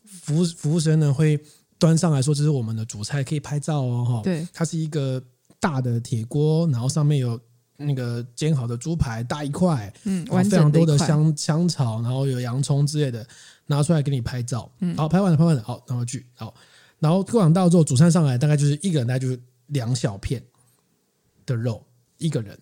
[0.05, 1.39] 服务服务生呢会
[1.79, 4.21] 端上来说，这是我们的主菜，可以拍照哦，哈。
[4.23, 5.21] 对，它是一个
[5.59, 7.39] 大的铁锅，然后上面有
[7.77, 13.25] 那个煎好的猪排，大一块，嗯，非常多的香香草，然后有洋葱之类的，
[13.65, 14.71] 拿出来给你拍照。
[14.81, 16.53] 嗯，好，拍完了，拍完了，好，拿回去，好，
[16.99, 20.43] 然后过两道之后，主餐上来，大概就是一个人，大概就是两小片
[21.45, 21.83] 的肉，
[22.17, 22.57] 一个人。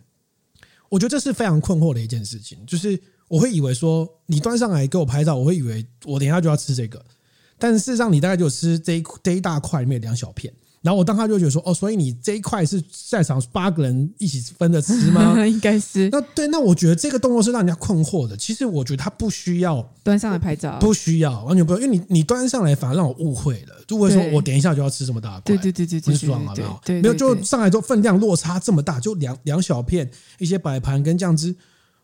[0.90, 7.04] 我觉得这是非常困惑的一件事情，就是我会以为说你端上来给我拍照，我会以为我等一下就要吃这个，
[7.58, 10.54] 但是事实上你大概就吃这一这一大块里面两小片。
[10.82, 15.36] 然后我当他就觉得说，哦，所以你这一块是在场八个人一起分着吃吗？
[15.44, 16.08] 应该是。
[16.12, 18.38] 那对，那我觉得这个动作是让人家困惑的。
[18.38, 27.02] 其实我觉得他不需要端上来拍照，不需要，完全不用，因为你你端上来反而让我误会了，就会说我等一下就要吃这么大块，对对对对对，很爽啊没有？
[27.02, 31.56] 没有就上来之后分量落差这么大，就两两小片一些摆盘跟酱汁，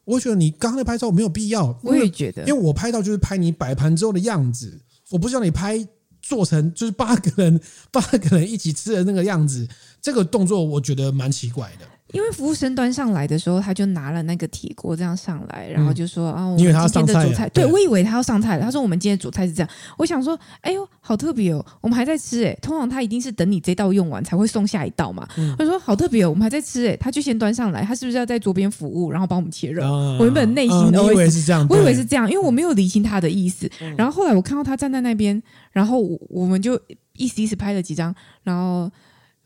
[0.05, 1.79] 我觉得你刚刚那拍照没有必要。
[1.83, 5.87] 我也觉得，因为我拍到就是拍你摆盘之后的样子，我不是让你拍。
[6.23, 7.59] 做成就是八个人
[7.91, 9.67] 八个人一起吃的那个样子，
[9.99, 11.85] 这个动作我觉得蛮奇怪的。
[12.13, 22.53] 因为服务生端上来的时候，他就拿了那个铁锅这样上来，然后就说：“啊、嗯，我们今天的主菜，对，对我以为他要上菜了。”他说：“我们今天的主菜是这样。”我想说：“哎呦，好特别哦，我们还在吃哎。
[22.61, 25.27] 通常他一定是等你这道用完才会送下一道嘛。
[25.37, 29.83] 嗯”他说：“好特别哦，我们还在吃哎。”他就先端上来，他是不是要在桌边服务，然后帮我们切肉？
[29.83, 33.69] 啊、我原本内心都以为是这样，我以为是这样，因为我没有理清他的意思。
[33.97, 36.79] 然后后来我看到他站在那边，然后我们就
[37.15, 38.91] 意思意思拍了几张，然后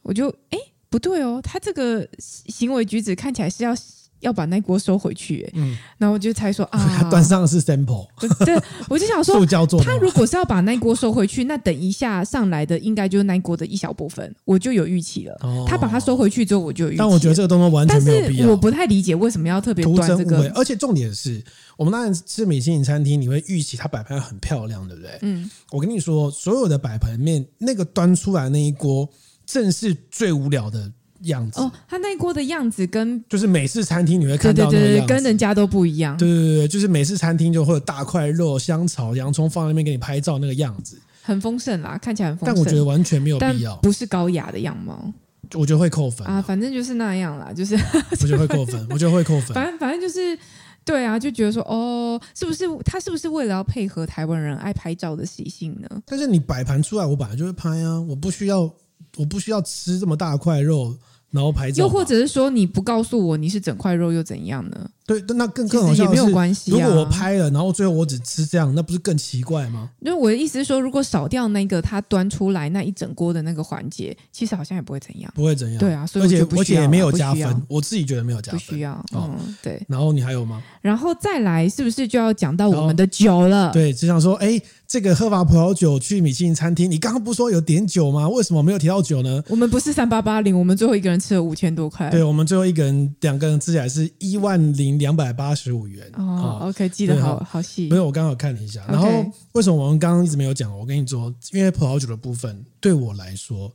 [0.01, 0.57] 我就哎。
[0.95, 3.75] 不对哦，他这个行为举止看起来是要
[4.21, 8.07] 要把那锅收回去，嗯，然后我就猜说 啊，他端上的是 sample，
[8.45, 9.45] 对，我就想说，
[9.83, 15.37] 他如果是要把那锅收回去，那等一下上来的应该就是那锅的一小部分，我就有预期了。
[15.41, 16.97] 哦、他把它收回去之后，我就有预期。
[16.97, 18.49] 但我觉得这个动作完全没有必要。
[18.49, 21.43] 我不太理解为什么要特别端这个，而且重点是
[21.77, 25.19] 我们当然吃米其林餐厅，你会预期它摆盘很漂亮，对不对？
[25.23, 29.09] 嗯，我跟你说，所有的摆盘面那个端出来那一锅。
[29.45, 36.15] 正是最无聊的样子哦，他那锅的样子跟就是美式餐厅你会看到对，对，对，跟人家都不一样。
[36.17, 42.55] 对对对，就是美式餐厅就会有大块肉、香草、洋葱放在那边给你拍照那个样子，很丰盛啦，看起来很丰盛。
[42.55, 45.11] 但我觉得完全没有必要，不是高雅的样貌，
[45.53, 46.41] 我觉得会扣分啊。
[46.41, 47.75] 反正就是那样啦，就是
[48.21, 49.53] 我觉得会扣分，我觉得会扣分。
[49.53, 50.37] 反正反正就是
[50.83, 55.89] 对啊，就觉得说哦，是不是他是不是为了要配合台湾人爱拍照的习性呢？
[56.05, 58.71] 但是你摆盘出来，我本来就会拍啊，我不需要。
[59.17, 60.95] 我不需要吃这么大块肉，
[61.31, 61.83] 然后拍照。
[61.83, 64.89] 又或者是说你不告诉我你是整块肉又怎样呢？
[65.07, 66.73] 对，那更更好笑的是，也没有关系啊。
[66.73, 69.91] 如果我拍了，然后最后我只吃这样，那不是更奇怪吗？
[69.99, 75.77] 因为我的意思是说，如果少掉那个他端出来那一整锅的那个环节，其实好像也不会怎样，不会怎样。
[75.77, 79.05] 对啊，所以而且而且也没有加分，我自己觉得没有加分，不需要。
[79.13, 79.79] 嗯，对。
[79.87, 80.59] 然后你还有吗？
[80.81, 83.71] 然后再来，是不是就要讲到我们的酒了？
[83.71, 84.59] 对，只想说，哎。
[84.87, 88.29] 这个喝法葡萄酒去米其林餐厅，你刚刚不是说有点酒吗？
[88.29, 89.43] 为什么没有提到酒呢？
[89.49, 92.09] 我们不是三八八零，我们最后一个人吃了五千多块。
[92.09, 96.05] 对，我们最后一个人两个人吃起来是一万零两百八十五元。
[96.13, 97.89] 哦，哦，OK，记得好好细。
[97.89, 98.85] 没有，我刚好看了一下。
[98.87, 99.07] 然后
[99.53, 100.77] 为什么我们刚刚一直没有讲？
[100.77, 103.71] 我跟你说，因为葡萄酒的部分对我来说，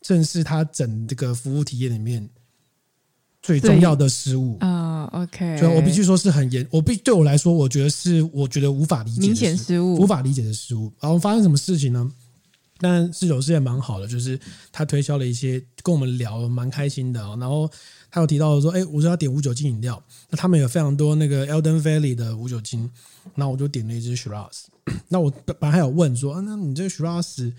[0.00, 2.28] 正是它整这个服务体验里面。
[3.44, 10.90] 最重要的失误啊，OK，所以我必须说是很严，我必对我来说，我觉得是我觉得无法理解的明显失误，无法理解的失误。
[10.98, 12.10] 然后发生什么事情呢？
[12.78, 14.40] 但四九师也蛮好的，就是
[14.72, 17.20] 他推销了一些，跟我们聊蛮开心的。
[17.36, 17.70] 然后
[18.10, 22.90] 他有提到说，哎，我说要点无酒精饮料，那他们有非常多那个 Elden Valley 的无酒精，
[23.34, 24.64] 那我就点了一支 Shiraz。
[25.08, 27.52] 那我本来还有问说，啊，那你这个 Shiraz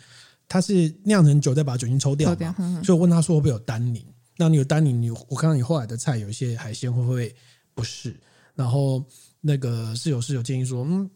[0.48, 2.52] 它是酿成酒再把酒精抽掉，抽掉，
[2.84, 4.04] 所以我问他说会不会有单宁？
[4.38, 5.02] 那你有单宁？
[5.02, 7.34] 你我看到你后来的菜有一些海鲜会不会
[7.74, 8.16] 不适？
[8.54, 9.04] 然后
[9.42, 11.10] 那个室友室友建议说，嗯，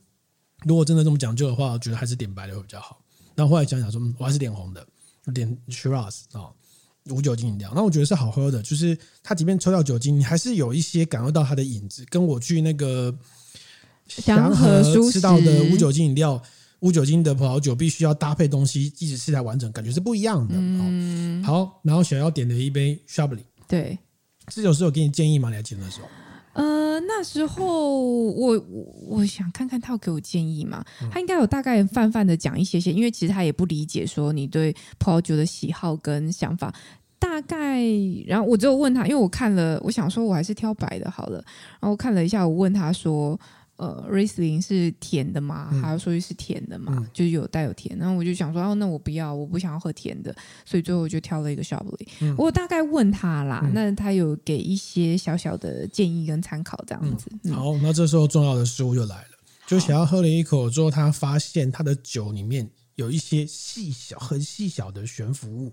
[0.65, 3.01] 如果真的这么讲究的话，我觉得还是点白的会比较好。
[3.35, 4.85] 那后来想想说，嗯，我还是点红的，
[5.33, 6.49] 点 Shiraz 啊，
[7.05, 7.71] 无酒精饮料。
[7.75, 13.17] 那我觉得是好喝的，就是它即便抽掉酒精，你还是有一些感受到它的影子，跟我去那个
[14.07, 16.41] 祥和吃到的无酒精饮料。
[16.79, 20.53] 无酒精的葡萄酒必须要搭配东西，一直吃才完整，感觉是不一样的。
[20.57, 23.99] 嗯，好，然后想要点的一杯 Chablis，对，
[24.47, 25.49] 这酒师有给你建议吗？
[25.49, 26.07] 你还记得那时候？
[26.53, 28.65] 呃，那时候我
[29.07, 30.83] 我想看看他有给我建议吗？
[31.11, 36.73] 他应该有大概泛泛的讲一些些，因为其实他也不理解说你对葡萄酒的喜好跟想法。
[37.19, 37.81] 大概，
[38.25, 41.43] 然后我就问他，因为我看了，我想说我还是挑白的好了。
[41.79, 43.37] 然后看了一下，我问他说。
[43.79, 45.71] 呃，Riesling 是甜的嘛？
[45.81, 46.97] 还有说是甜的嘛？
[46.97, 47.97] 嗯、就是有带有甜。
[47.97, 52.07] 然后我就想说，哦，那我不要，我不想要喝甜的，所以最后我就挑了一个 Chablis。
[52.19, 57.31] 嗯、我大概问他啦，嗯、那他有给一些小小的建议跟参考，这样子。
[57.45, 59.29] 嗯、好，那这时候重要的失误就来了，
[59.65, 65.71] 就想要喝了一口之后，他发现他的酒里面有一些细小、很细小的悬浮物。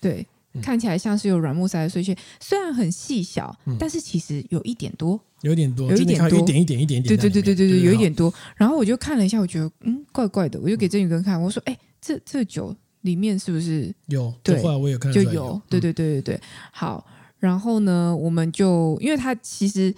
[0.00, 0.26] 对，
[0.60, 7.04] 看起来像是有软木塞的碎屑，虽然很细小，嗯、但是其实有一点多，有点多，有一点多，一点一点一点点。
[7.04, 8.32] 对对对对对对，有一点多。
[8.56, 14.34] 然后我就看了一下，我觉得嗯，怪怪的，我就给郑宇哥看，我说，哎，这这酒里面是不是有？
[14.42, 16.40] 对，后来我也看就有，对对对对对。
[16.72, 17.06] 好，
[17.38, 19.94] 然后呢，我们就因为它其实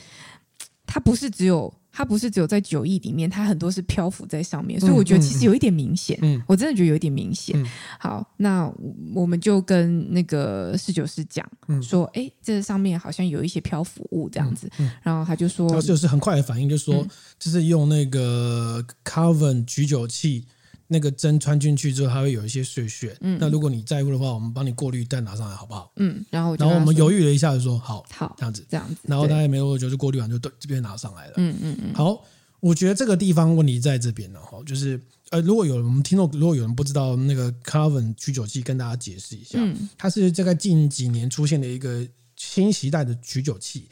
[0.85, 1.73] 它不是只有。
[1.97, 6.19] 它不是只有在酒意里面，它很多是漂浮在上面，所以我觉得其实有一点明显。
[6.21, 7.59] 嗯，我真的觉得有一点明显。
[7.59, 7.67] 嗯、
[7.99, 8.71] 好，那
[9.15, 14.71] 我们就跟那个侍酒师讲、嗯、说，哎，这上面好像有一些漂浮物这样子。
[15.03, 20.45] 然后他就说，侍酒师很快的反应就说，嗯、就是用那个 Carven 举酒器。
[20.89, 23.17] 那个针穿进去之后，它会有一些碎屑。
[23.21, 25.93] 嗯，那如果你在乎的话，我们帮你过滤，再拿上来，好不好？
[25.97, 28.97] 嗯，然后然后我们犹豫了一下，就说好，好，这样子，这样子。
[29.03, 31.35] 然后大概没多久就过滤完，就这边拿上来了。
[31.37, 31.95] 嗯嗯嗯。
[31.95, 32.23] 好，
[32.61, 42.07] 我觉得这个地方问题在这边了哈，就是呃，如果有我们听众，如果有人不知道那个 Carven 举酒器，跟大家解释一下，嗯，它是这个近几年出现的一个
[42.37, 43.89] 新时代的取酒器，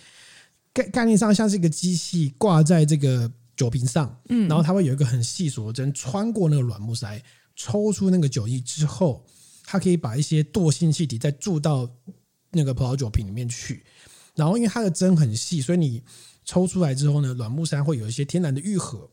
[0.72, 7.22] 概概念上像是一个机器挂在这个酒瓶上，嗯，然后它会有一个很细琐的针穿过那个软木塞。
[7.56, 9.24] 抽出那个酒液之后，
[9.62, 11.88] 它可以把一些惰性气体再注到
[12.50, 13.84] 那个葡萄酒瓶里面去。
[14.34, 16.02] 然后，因为它的针很细，所以你
[16.44, 19.08] 抽出来之后呢，软木塞会有一些天然的愈合。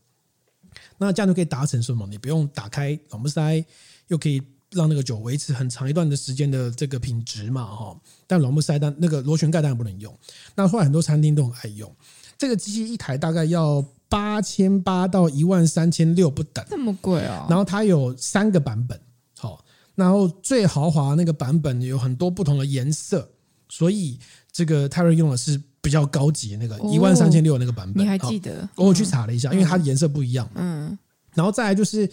[0.98, 2.04] 那这样就可以达成什么？
[2.08, 3.64] 你不用打开软木塞，
[4.08, 7.96] 又可以让那个酒维持很长一段的时间的这个品质嘛，哈。
[8.26, 10.12] 但软木塞但那个螺旋盖当然不能用。
[10.56, 11.94] 那后来很多餐厅都很爱用
[12.36, 13.86] 这个机器，一台大概要。
[14.12, 17.46] 八千八到一万三千六不等，这么贵啊！
[17.48, 19.00] 然后它有三个版本，
[19.38, 23.26] 好，然后最豪华那个版本有很多不同的颜色，
[23.70, 24.18] 所以
[24.52, 28.04] 这个泰瑞用的是比较高级的那个一万三千六那个版本。
[28.04, 28.68] 你还记得？
[28.76, 30.46] 我去查了一下，因为它的颜色不一样。
[30.56, 30.98] 嗯，
[31.32, 32.06] 然后再来就是，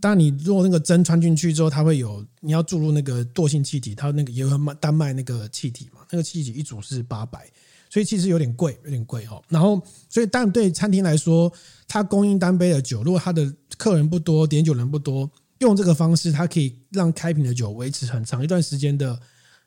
[0.00, 7.48] 当你如果那个针穿进去之后，它会有你要注入那个惰性气体，它那个也会卖单卖那个气体嘛，那个气体一组是八百。
[7.96, 9.42] 所以其实有点贵，有点贵哦。
[9.48, 11.50] 然后，所以但对餐厅来说，
[11.88, 15.30] 它供应单杯的酒，如果它的客人不多，点酒人不多，
[15.60, 19.18] 用这个方式，它可以让开瓶的酒维持很长一段时间的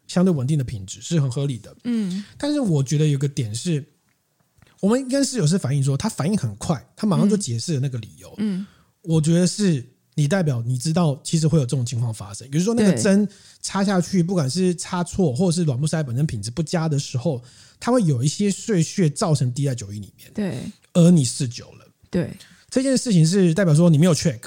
[0.05, 1.75] 相对稳定的品质，是很合理的。
[1.85, 2.23] 嗯。
[2.37, 3.83] 但是我觉得有个点是，
[4.79, 8.31] 我们跟室友是反映说，他反应很快，他马上就解释了那个理由。
[8.37, 8.63] 嗯。
[9.01, 13.27] 我觉得是你代表你知道，其实会有这种情况发生，比如说那个针
[13.63, 17.41] 插下去，不管是插错，或者是软木塞本身品质不佳的时候。
[17.79, 20.59] 它会有一些碎屑造成滴在酒液里面，对，
[20.93, 22.29] 而你试酒了，对，
[22.69, 24.39] 这件事情是代表说你没有 check。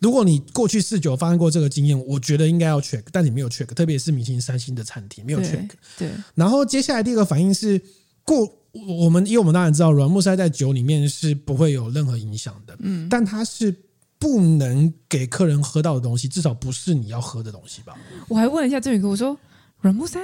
[0.00, 5.68] 如果你过去试酒发生过这个经验，我觉得应该要 check，但你没有 check，特别是米其林三星的餐厅没有 check。
[5.96, 7.80] 对，然后接下来第二个反应是
[8.22, 13.74] 过，我们因为我们当然知道软木塞在酒里面是不会有任何影响的，嗯，但它是
[14.20, 17.96] 不能给客人喝到的东西，至少不是你要喝的东西吧？
[18.28, 19.36] 我还问了一下振宇哥，我说
[19.80, 20.20] 软木塞。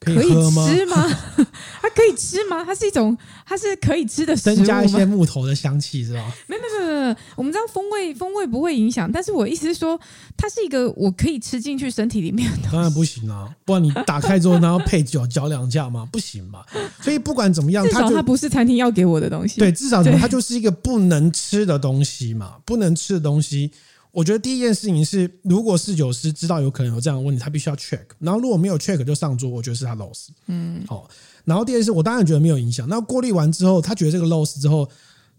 [0.00, 1.18] 可以吃吗？
[1.82, 2.64] 它可以吃吗？
[2.64, 4.54] 它是一种，它是可以吃的食物？
[4.54, 6.32] 增加一些木头的香气是吧？
[6.46, 9.98] 没有没有没有，我们知道风味风味不会影响，但是我意思是说，
[10.36, 12.68] 它是一个我可以吃进去身体里面的。
[12.70, 16.06] 当然不行啊，不然你打开之后，然后配酒嚼两下嘛？
[16.12, 16.60] 不行嘛。
[17.00, 19.58] 所以不管怎么样，至少它不是餐厅要给我的东西。
[19.58, 23.70] 对，至少它就是一个不能吃的东西嘛，不能吃的东西。
[24.10, 28.04] 我觉得第一件事情是，如果侍酒师知道有可能有这样的问题，他必须要 check。
[28.18, 30.28] 然后如果没有 check 就上桌，我觉得是他 loss。
[30.46, 31.08] 嗯，好。
[31.44, 32.88] 然后第二件事，我当然觉得没有影响。
[32.88, 34.88] 那过滤完之后，他觉得这个 loss 之后，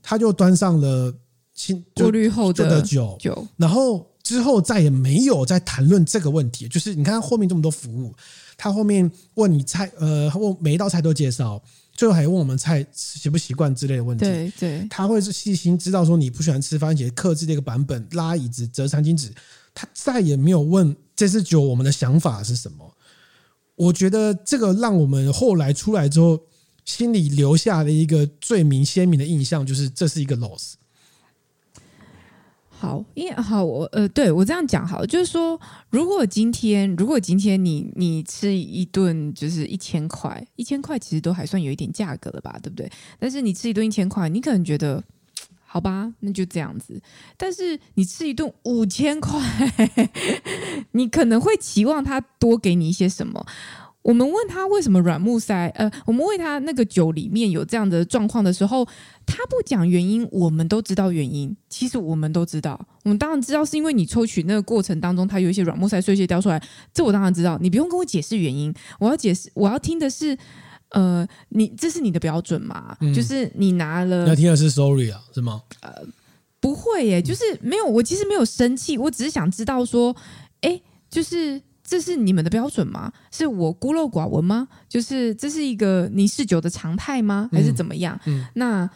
[0.01, 1.13] 他就端上了
[1.53, 3.17] 清过滤后的酒。
[3.20, 3.47] 酒。
[3.57, 6.67] 然后之后再也没有再谈论这个问题。
[6.67, 8.13] 就是你看后面这么多服务，
[8.55, 11.61] 他后面问你菜，呃，问每一道菜都介绍。
[12.00, 19.30] 最后还问我们菜习不习惯之类的问题，对对，他会是细心知道说你不喜欢吃番茄，克制的一个版本，拉椅子折餐巾纸，
[19.74, 22.95] 他再也没有问这次酒我们的想法是什么。
[23.76, 26.39] 我觉得这个让我们后来出来之后，
[26.86, 30.76] 心里留下了一个最明鲜明的印象，就是这是一个 loss。
[32.82, 35.60] 好，因为好，我呃，对我这样讲好，就是说，
[35.90, 42.90] 如果今天，如果今天你你吃一顿就是一千块，一千块其实都还算有一点价格了吧，对不对？
[43.20, 45.04] 但是你吃一顿一千块，你可能觉得
[45.66, 47.02] 好吧，那就这样子。
[47.36, 49.42] 但是你吃一顿五千块，
[50.94, 53.46] 你可能会期望他多给你一些什么。
[54.02, 58.86] 我们问他为什么软木塞，呃，我们问他那个酒里面有这样的状况的时候，
[59.26, 61.56] 他不讲原因，我们都知道原因。
[61.68, 66.62] 其实我们都知道，我们当然知道是因为你抽取那个过程当中，它有一些软木塞碎屑掉出来，
[66.93, 67.58] 这我当然知道。
[67.62, 70.38] 你不用跟我解释原因，我要解释，我要听的是，
[70.91, 72.95] 呃，你这是你的标准嘛？
[73.02, 75.62] 嗯、就是你拿了，要听的是 sorry 啊，是吗？
[75.82, 75.91] 呃。
[76.62, 80.14] 不会耶，就是没有，我其实没有生气，我只是想知道说，
[80.60, 83.12] 哎，就是这是你们的标准吗？
[83.32, 84.68] 是我孤陋寡闻吗？
[84.88, 87.50] 就是这是一个你试酒的常态吗？
[87.52, 88.20] 还是怎么样？
[88.28, 88.88] 嗯，那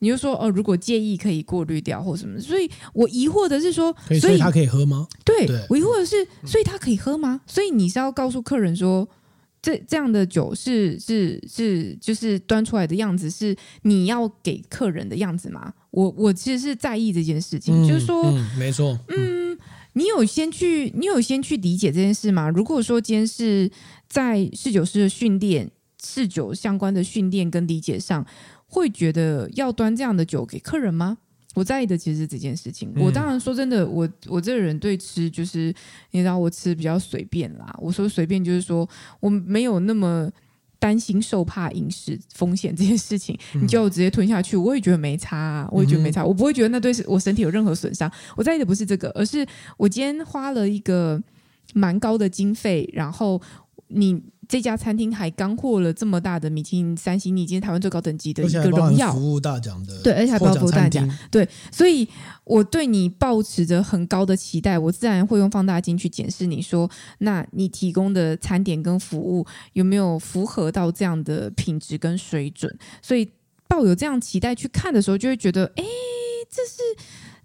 [0.00, 5.08] 你就说哦，如果介意可以过滤掉或什么，所以我疑惑的是说，所以，所以他可以喝吗？
[5.24, 7.40] 对，对我疑惑的是，所以他可以喝吗？
[7.46, 9.08] 所以你是要告诉客人说。
[9.64, 15.72] 这这样的酒是是是，就是端出来的样子是你要给客人的样子吗？
[15.90, 19.56] 我我其实是在意这件事情，嗯、就是说，嗯、没错，嗯，
[19.94, 22.48] 你有先去你有先去理解这件事吗？
[22.50, 23.70] 如果说今天是
[24.08, 25.70] 在侍酒师的训练、
[26.02, 28.24] 侍酒相关的训练跟理解上，
[28.66, 31.18] 会觉得要端这样的酒给客人吗？
[31.54, 32.92] 我在意的其实是这件事情。
[32.96, 35.72] 我当然说真的，我我这个人对吃就是，
[36.10, 37.72] 你知道我吃比较随便啦。
[37.80, 38.88] 我说随便就是说，
[39.20, 40.28] 我没有那么
[40.84, 43.38] 担心受怕饮食风险这件事情。
[43.54, 48.12] 你就直接吞下去，我也觉得没差啊，我也觉得没差，我不会觉得那对我身体有任何损伤。
[48.36, 49.46] 我在意的不是这个，而是
[49.78, 51.18] 我今天花了一个
[51.72, 53.40] 蛮高的经费，然后
[53.88, 54.22] 你。
[54.48, 62.08] 这家餐厅还刚获了这么大的米其林三星，你今天台湾最高等级的一个荣耀，服务大奖的，对，而且还包括大奖，对，所以
[62.44, 72.76] 我对你抱持着很高的期待，我自然会用放大镜去检视你说，那你提供的餐点跟服务有没有符合到这样的品质跟水准？
[73.00, 73.30] 所以
[73.68, 75.84] 抱有这样期待去看的时候，就会觉得，哎，
[76.50, 76.82] 这是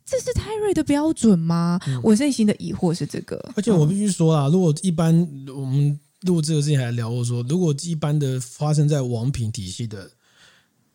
[0.05, 1.79] 这是泰瑞的标准吗？
[1.87, 3.51] 嗯、我内心的疑惑是这个。
[3.55, 5.99] 而且我必须说啊，如果一般我们。
[6.23, 10.11] 录这个之前还聊过说，如果一般的发生在王品体系的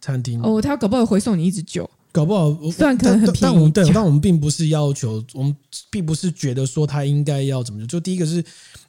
[0.01, 3.39] 餐厅，哦，他搞不好回送你一支酒，搞不好算可能很便宜。
[3.41, 5.57] 但我们对，但我们并不是要求，我们
[5.91, 7.87] 并不是觉得说他应该要怎么就。
[7.87, 8.45] 就第一个是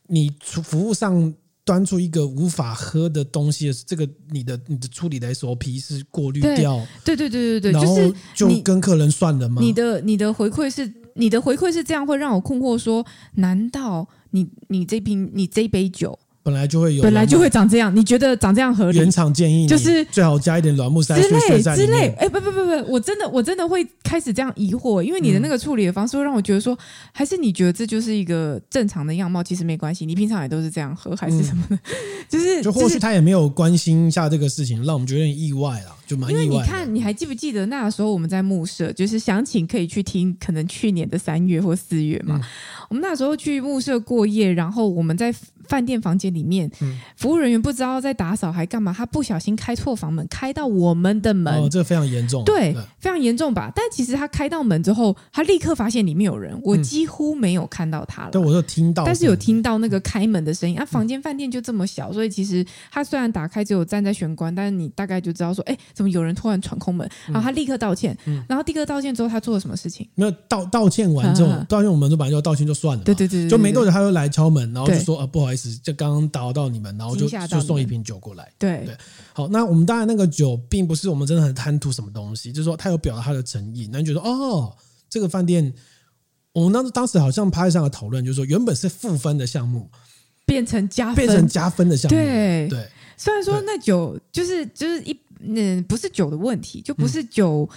[0.07, 1.33] 你服务上
[1.63, 7.95] 端出一个无法喝的东西，这个你的你的处理的 SOP 是过滤掉，对对对对对，然后
[8.36, 9.61] 就跟客人算了吗？
[9.61, 13.05] 你的你的回馈是你的回馈是这样，会让我困惑说，
[13.36, 16.19] 难道你你这瓶你这杯酒？
[16.45, 17.93] 本来就会有，本来就会长这样。
[17.95, 18.99] 你觉得长这样合理？
[18.99, 22.13] 原厂建议就是最好加一点软木塞之类之类。
[22.19, 26.77] 哎，不不不不，我真的我真的会开始这样疑惑，因为你的那个处理的方式会让我觉得说，
[27.11, 29.43] 还是你觉得这就是一个正常的样貌？
[29.43, 31.79] 其实没关系，你平常也都是这样喝，还是什么的？
[32.29, 36.43] 就是就或许他也没有关心一下这个事情，让我们觉得有点意外了，就蛮意外。
[36.43, 42.39] 因为你看，你还记不记得那时候我们在木舍，就是详情可以去听，可能去年的三月或四月嘛。
[42.87, 45.33] 我们那时候去木舍过夜，然后我们在。
[45.68, 53.72] 饭店房间里面，嗯、服务人员不知道在打扫还干嘛，他不小心开错房门，开到我们的门，哦，这非常严重，对，对非常严重吧？
[53.76, 58.32] 但其实他开到门之后，他立刻发现里面有人，我几乎没有看到他了。
[58.32, 60.78] 对，我有听到，但是有听到那个开门的声音。
[60.78, 67.09] 啊，房间饭店就这么小，所以其实他虽然打开只有站在玄关，但是你大概就知道说，哎，怎么有人突然闯空门？
[67.28, 70.07] 然后他立刻道歉，嗯、然后立刻道歉之后，他做了什么事情？
[70.16, 76.26] 没有道道歉完之后，呵呵道歉我们就本来就道歉就算了，对对对，对，就没多久他又来敲门，然后就说啊，不好意思，就刚刚。
[76.36, 78.51] 打扰到你们，然后就就送一瓶酒过来。
[78.58, 78.97] 对对，
[79.32, 83.88] 好，那我们当然那个酒并不是我们真的很贪图什么东西，就是说他有表达他的诚意。
[83.89, 84.76] 那你觉得哦，
[85.10, 85.72] 这个饭店，
[86.51, 89.89] 我们当当时好像拍上了讨论，就是说原本是负分的项目，
[90.45, 92.18] 变成加分，变成加分的项目。
[92.18, 97.70] 对对，虽然说那酒就是就是一嗯，不是酒的问题，就不是酒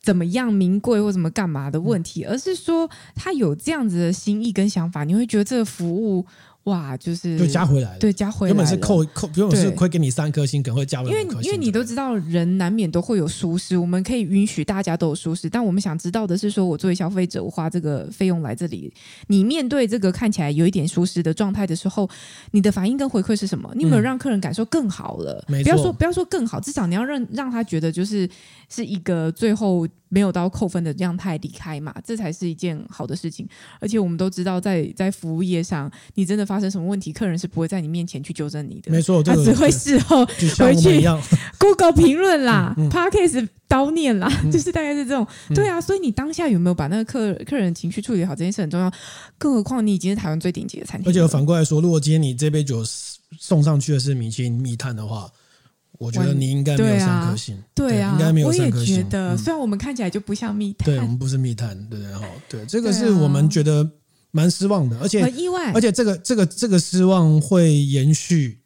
[0.00, 6.24] 怎么样名贵或怎么干嘛的问题，嗯、而是说他有这样子的心意跟想法，你会觉得这个服务。
[6.68, 8.54] 哇，就是就加回来了，对，加回来了。
[8.54, 11.10] 原本是扣扣，原本是亏给你三颗星，可能会加回来。
[11.10, 18.92] 因为因为你都知道，人难免都会有舒适，我们可以允许大家都有舒适，但我们想知道的是，说我作为消费者，我花这个费用来这里，
[19.28, 22.08] 你面对这个看起来有一点舒适的状态的时候，
[22.50, 23.70] 你的反应跟回馈是什么？
[23.74, 25.42] 你有没有让客人感受更好了？
[25.48, 28.28] 嗯、不要说不要说更好，至少你要让让他觉得就是
[28.68, 29.88] 是一个最后。
[30.08, 33.48] 没有到扣分的样态离开嘛，这才是一件好的事情。
[33.80, 38.90] 而且我们都知道在，在在服务业上，你真的发生什么问题，客人是不会在你面前去纠正你的。
[38.90, 40.24] 没错，他只会事后
[40.58, 41.02] 回去
[41.58, 45.26] Google 评论啦、嗯嗯、Podcast 叨念啦，嗯、就是大概是这种。
[45.48, 48.92] 嗯、对啊，所以你当下有没有把那个客客人情绪处理好，这件事很重要。
[49.38, 51.10] 更何况你已经是台湾最顶级的餐厅。
[51.10, 52.84] 而且反过来说，如果今天你这杯酒
[53.38, 55.30] 送上去的是米其林密探的话。
[55.98, 58.94] 我觉得你应该没有三颗星，对啊，应该没有三颗星。
[58.94, 63.88] 我也觉得，虽然我们看起来就不像密探，对，我们不是密探，对对，哈，对，这个是我们觉得
[64.30, 68.58] 蛮失望的，而且很意外，而且这个这个这个失望会延续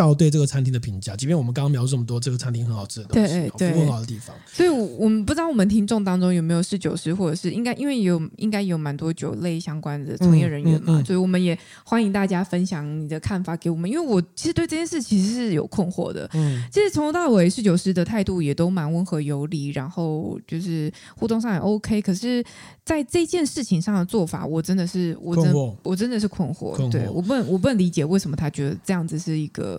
[0.00, 4.34] 到对这个餐厅的评价，即便我们刚刚描述这么多，这个餐厅很好吃的东西，对，服务好的地方。
[4.46, 13.90] 所以，我们不知道我们听众当中有没有是酒师，或者是应该，因为有应该有蛮多酒类相关的从业人员嘛，嗯嗯嗯、所以我们也欢迎大家分享你的看法给我们。
[13.90, 16.26] 因为我其实对这件事其实是有困惑的。
[16.32, 22.00] 嗯，其实从头到尾侍酒师的态度也都蛮温和有礼，然后就是互动上也 OK。
[22.00, 22.42] 可是，
[22.86, 26.74] 在这件事情上的做法，我真的是我真我真的是困惑。
[26.74, 29.78] 困惑对，我不能我不能理解为什么他觉得这样子是一个。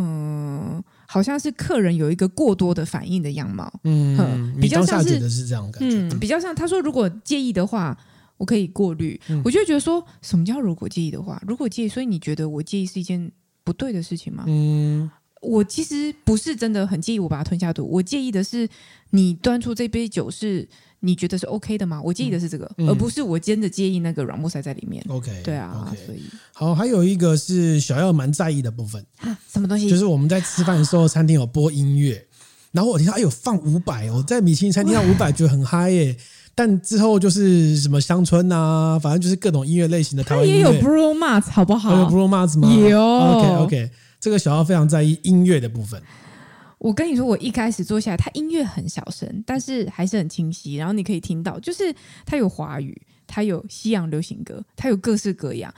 [0.00, 7.96] 嗯，好像是客人有一个过多的反应的样貌，嗯，比较像是是这样感觉，嗯，比较像他说如果介意的话，
[8.38, 13.30] 我可以过滤，嗯、我就觉得说什么叫如果介意的话，如果介意，所以你觉得我介意是一件
[13.62, 14.44] 不对的事情吗？
[14.46, 15.10] 嗯，
[15.42, 18.68] 我其实不是真的很介意，我把它吞下肚，我介意的是
[19.10, 20.68] 你端出这杯酒是。
[21.00, 22.00] 你觉得是 OK 的吗？
[22.04, 25.04] 我介意的是这个，嗯、而不是我真的介意那个软木塞在里面。
[25.08, 26.06] OK，对啊，okay.
[26.06, 26.22] 所以
[26.52, 29.88] 好，还有一个是小耀蛮在意的部分啊，什么东西？
[29.88, 32.26] 就是我们在吃饭的时候，餐厅有播音乐，
[32.72, 36.14] 然后我听到哎呦放五百哦，在米其林餐厅听到伍佰觉得很嗨耶，
[36.54, 41.98] 但之后就是什么乡村啊，反正就是各种音乐类型的台湾音乐，也有 Bruno Mars 好不好？
[41.98, 42.70] 有 Bruno Mars 吗？
[42.72, 43.00] 有。
[43.00, 43.90] OK OK，
[44.20, 46.02] 这个小耀非常在意音乐的部分。
[46.80, 55.72] 我跟你说，我一开始坐下来，它音乐很小声，但是还是很清晰，然后你可以听到，就是它有华语，它有西洋流行歌，它有各式各样。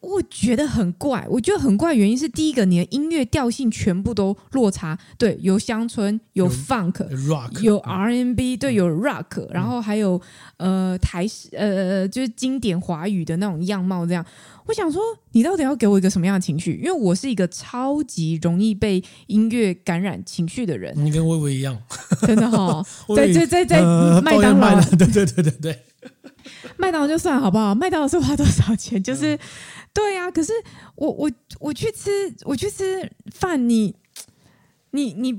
[0.00, 10.20] 我觉得很怪，我觉得很怪，原因是第一个，你的音乐调性全部都落差，对，有乡村，有 funk，有 rock，有 R&B，对，有 rock，然后还有
[10.58, 14.24] 呃台式呃就是经典华语的那种样貌，这样。
[14.66, 15.00] 我想说，
[15.32, 16.74] 你到底要给我一个什么样的情绪？
[16.74, 20.92] 因为我是一个超级容易被音乐感染情绪的人。
[20.96, 21.76] 你跟微微一样，
[22.20, 22.86] 真的哈、哦，
[23.16, 23.80] 在在在在
[24.20, 25.82] 麦当劳，对对对对对，
[26.76, 27.74] 麦当劳就算好不好？
[27.74, 29.02] 麦当劳是花多少钱？
[29.02, 29.38] 就是。
[29.94, 30.52] 对呀、啊，可是
[30.94, 32.10] 我我我去吃
[32.42, 33.92] 我去吃饭，你
[34.92, 35.32] 你你，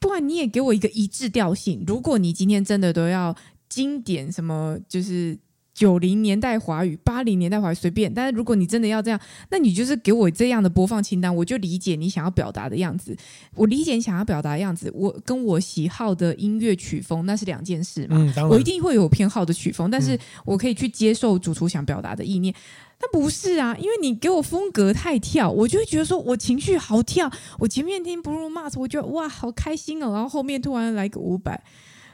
[0.00, 1.84] 不然你也给我一个一致调性。
[1.86, 3.36] 如果你今天真的都要
[3.68, 5.38] 经典什么，就是。
[5.82, 9.18] 九零年代华语，八零年代华语随便，但是如果你真的要这样，
[9.50, 13.16] 那你就是给我这样的播放清单，我就理解你想要表达的样子。
[13.56, 18.16] 我理解你想要表达的样子，我跟我喜好的音乐曲风那是两件事嘛。
[18.36, 22.54] 嗯，我一定会有偏好的曲风，但是我可以去接受主厨想表达的意念。
[22.96, 27.28] 但不是啊，因为你给我风格太跳，我就会觉得说我情绪好跳。
[27.58, 31.60] 我前面听 Bruno Mars，我觉得哇好开心哦，然后后面突然来个五百，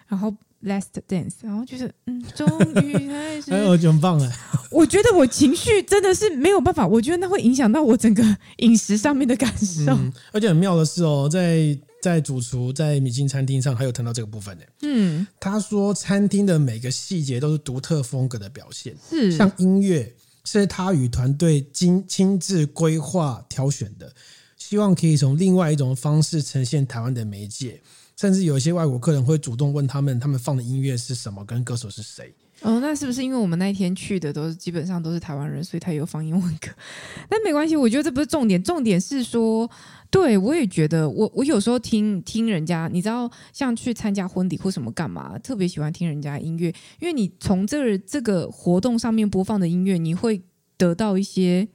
[0.06, 0.34] 然后。
[0.64, 2.46] Last Dance，然后就是嗯，终
[2.82, 4.30] 于 开始，哎呦，很棒哎！
[4.72, 8.22] 我觉得我情绪真的是没有办法，我觉得那会影响到我整个
[8.56, 9.92] 饮食上面的感受。
[9.92, 14.64] 嗯、而且很妙的是哦，在在主厨在米其林餐厅上还有谈到这个部分呢。
[14.82, 20.12] 嗯，他说餐厅的每个细节都是独特风格的表现，是像音乐
[20.44, 24.12] 是他与团队精亲自规划挑选的，
[24.56, 27.80] 希望可以从另外一种方式呈现台湾的媒介。
[28.18, 32.34] 甚至有一些外国客人会主动问他们，他们放的音乐是什么，跟歌手是谁？
[32.62, 36.68] 哦，那是不是因为我们那一天去的都是基本上都是台湾人，所以他有放英文歌？
[37.30, 39.70] 但没关系，我觉得这不是重点，重点是说，
[40.10, 50.42] 对我也觉得，我我有时候听听人家，你知道，像去参加婚礼或什么干嘛，特别喜欢听人家音乐，因为你从这这个活动上面播放的音乐，你会
[50.76, 51.68] 得到一些。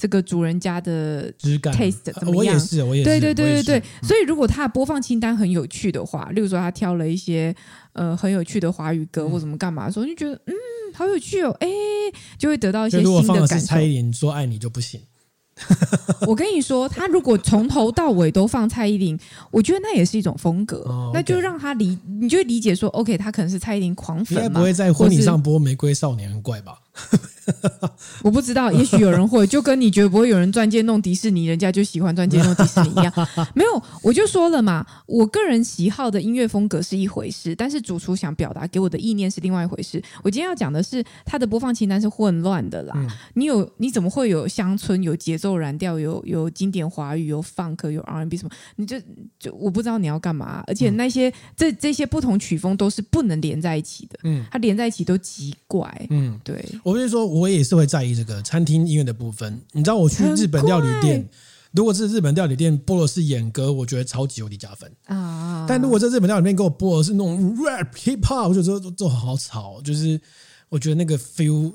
[0.00, 2.36] 这个主人家的 taste 怎么样？
[2.36, 3.10] 我也是，我也是。
[3.10, 3.82] 对对对对对。
[4.02, 7.54] 所以如果他的播放清单很有趣的话，例如说他挑了一些
[7.92, 10.54] 呃很有趣的华语歌或怎么干嘛的时候，就觉得嗯
[10.94, 11.68] 好有趣哦，哎，
[12.38, 13.26] 就会得到一些新的感受。
[13.26, 15.02] 如果放的是蔡依林说爱你就不行。
[16.26, 19.18] 我跟你说，他如果从头到尾都放蔡依林，
[19.50, 20.82] 我觉得那也是一种风格。
[21.12, 24.42] 那就让他理，你就会理解说，OK，他可能是蔡依林狂粉嘛。
[24.42, 26.78] 应该不会在婚礼上播《玫瑰少年》很怪吧？
[28.22, 33.12] 我不知道，也许有人会，就跟你觉得不会有人钻戒弄迪士尼，人家就喜欢钻戒弄迪士尼一样。
[33.54, 40.02] 没有，我就说了嘛，我个人喜好的音乐风格是一回事，但是主厨想表达给我的意念是另外一回事。
[40.22, 42.92] 我今天要讲的是，他的播放清单是混乱的啦。
[42.96, 48.50] 嗯、你有你怎么会有乡村、有节奏燃调、有有经典华语、有 funk、有 R&B 什么？
[48.76, 48.98] 你就
[49.38, 50.62] 就我不知道你要干嘛。
[50.66, 54.18] 而且那些、嗯、这这些不同曲风都是不能连在一起的。
[54.24, 55.90] 嗯，它连在一起都奇怪。
[56.10, 56.64] 嗯，对。
[56.82, 57.20] 我跟你说。
[57.30, 59.60] 我也是会在意这个餐厅音乐的部分。
[59.72, 61.28] 你知道，我去日本料理店，
[61.72, 65.64] 如果是日本料理店播的是演歌，我觉得超级无敌加分啊！
[65.68, 70.20] 但如果在日本料理店给我播的是那种 rap hip hop，我就觉得这好吵，就是
[70.68, 71.72] 我觉得那个 feel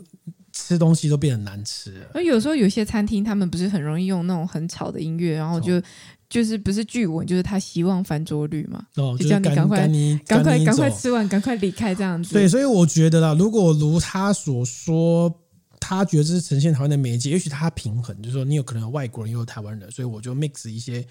[0.51, 2.07] 吃东西都变得难吃了。
[2.13, 5.81] 而有时候有些餐厅他们不是很容易用那种很吵的音乐，然后就
[6.29, 9.87] 就是不是剧文，就是他希望翻桌率嘛，哦，就叫你赶快
[10.27, 12.33] 赶快赶快吃完，赶快离开这样子。
[12.33, 15.33] 对，所以我觉得啦，如果如他所说。
[15.87, 21.05] 他觉得这是呈现台湾的媒介，也许他平衡，就是说你有可能有外国人，又有台湾人，所以我就 mix 一些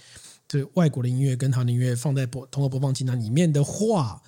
[0.49, 4.21] 就外国的音乐跟台湾的音乐放在播通过播放清单里面的话，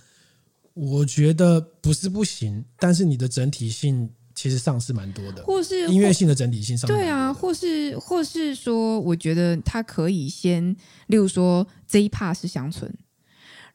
[0.75, 4.09] 我觉得不是不行，但是你的整体性。
[4.39, 10.77] 其实丧失蛮多的，或是音乐性的整体性上，对啊，或是或是说，我觉得他可以先，
[11.07, 12.95] 例如说这一 part 是乡村。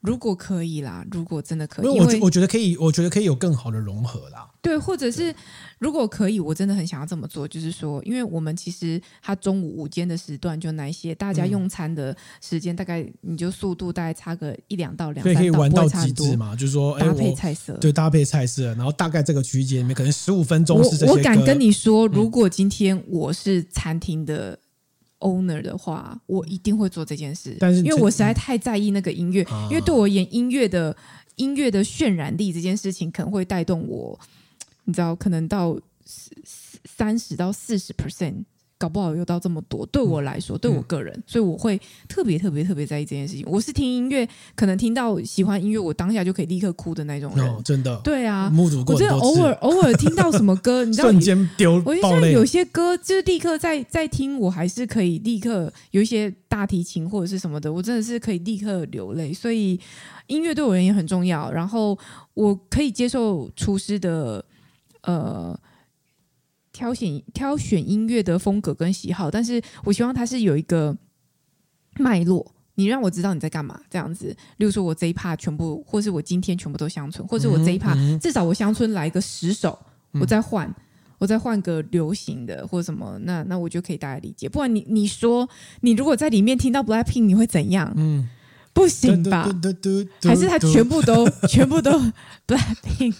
[0.02, 4.48] 如果可以啦，如果真的可以，因为我觉得可以，我觉得可以有更好的融合啦。
[4.62, 5.34] 对，或者是
[5.80, 21.12] 如果可以，我真的很想要这么做，就是说，因为我们其实他中午午间的时段就那一些，大家用餐的时间大概你就速度大概差个一两到两，对，可以玩到极致嘛，就是说搭配菜色，对，搭配菜色，然后大概这个区间里面可能十五分钟是这些。
[21.12, 24.58] 我我敢跟你说，如果今天我是餐厅的。
[25.22, 30.96] Owner 的话，我一定会做这件事，但是因为我实在太在意那个音乐，啊、因为对我而言，音乐的
[31.38, 34.20] 音乐的渲染力这件事情可能会带动我，
[34.84, 35.80] 你知道，可能到
[36.86, 38.44] 三十到四十 percent。
[38.82, 41.80] 搞不好又到这么多，对我来说，嗯、对我个人，所以我会
[42.10, 43.46] 特别特别特别在意这件事情。
[43.48, 47.48] 我是听音乐，可能听到喜欢音乐，我当下就可以立刻哭的那种人。
[47.48, 51.80] 哦、真的，对啊，目睹过我真的偶尔偶尔听到什么歌， 你知道，瞬间丢。
[51.86, 59.32] 我就像有些歌，就是立刻在在听，我还是可以立刻有一些大提琴或者是什么的，我真的是可以立刻流泪。
[59.32, 59.80] 所以
[60.26, 61.52] 音乐对我而言很重要。
[61.52, 61.96] 然后
[62.34, 64.44] 我可以接受厨师的
[65.04, 65.56] 呃。
[66.74, 70.98] 挑选挑选音乐的风格跟喜好，但是我希望它是有一个
[71.98, 74.28] 脉络，你让我知道你在干嘛，这样子。
[74.58, 79.78] 例如说，我这一趴全部，或是我今天全部都乡村，或是我这一趴、嗯嗯、至少我乡村来个十首，
[80.14, 80.76] 我再换，嗯、
[81.18, 84.48] 我再换个流行的或者什么，那那我就可以大家理解。
[84.48, 85.48] 不然你你说
[85.82, 87.94] 你如果在里面听到 Blackpink，你会怎样？
[87.98, 88.30] 嗯，
[88.72, 89.50] 不行吧？
[90.24, 91.92] 还是他全部都 全部都
[92.48, 93.16] Blackpink？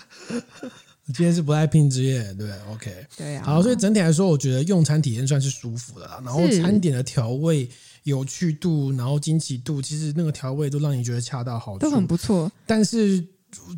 [1.12, 3.44] 今天是不爱拼之夜，对不对？OK，对啊。
[3.44, 6.22] 好，所以整体来说，我觉得用餐体验算是舒服的啦。
[6.24, 7.70] 然后餐点的调味、
[8.04, 12.52] 有趣度，然后惊奇度，其实那个调味都让你觉得恰到好处，都很不错。
[12.66, 13.24] 但是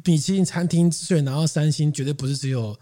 [0.05, 2.77] 米其林餐厅之所以拿到三星，绝对不是只有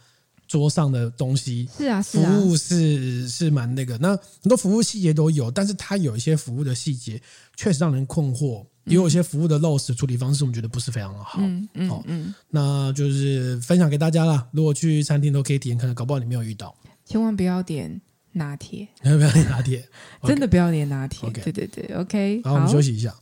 [0.47, 3.97] 桌上的东西，是啊，是啊，服务是是蛮那个。
[3.99, 7.21] 那很多服务细节都有，但是它有一些服务的细节
[7.55, 8.65] 确实让人困惑。
[8.85, 11.39] 也有一些服务的 loss 处理方式，我们觉得不是非常好。
[11.39, 14.47] 嗯嗯，那就是分享给大家啦。
[14.51, 16.75] 如果去餐厅都可以体验，看看搞不好你没有遇到。
[17.05, 18.01] 千万不要点
[18.33, 19.87] 拿铁， 不要点拿铁，
[20.25, 21.29] 真的不要点拿铁。
[21.29, 22.41] 对对对，OK。
[22.43, 23.13] 好，我们休息一下。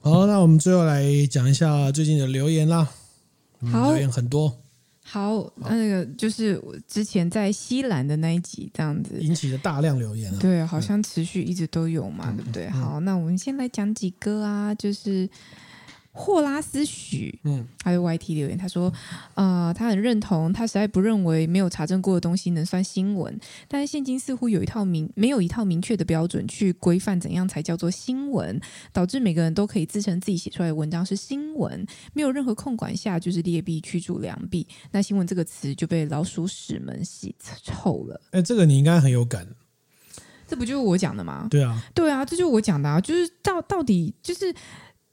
[0.00, 2.88] 好，那我们最后来讲一下最近的留言啦。
[3.72, 4.58] 好，留言很多。
[5.08, 12.68] 好，那个就是我之前在西兰的那一集这样子引起了大量留言啊，对，好像持续一直都有嘛，嗯、对不对？
[12.70, 15.28] 好，那我们先来讲几个啊，就是。
[16.18, 18.90] 霍拉斯许，嗯，还有 YT 留言，他说，
[19.34, 23.38] 呃，他很认同，他实在不认为没有查证过的东西能算新闻，
[23.68, 28.58] 但是现今似乎有一套明没有一套明确的标准去规范怎样才叫做新闻，
[28.94, 38.18] 导致每个人都可以自称自己写出来的文章是新闻，没有任何控管下就是劣币驱逐良币，那新闻这个词就被老鼠屎们洗臭了。
[38.32, 39.46] 哎，这个你应该很有感，
[40.48, 41.46] 这不就是我讲的吗？
[41.50, 44.54] 对啊，对啊，这就是我讲的啊，就是到到底就是。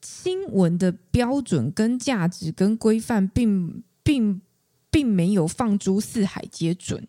[0.03, 4.41] 新闻的标准跟价值跟规范，并并
[4.91, 7.07] 并没有放诸四海皆准，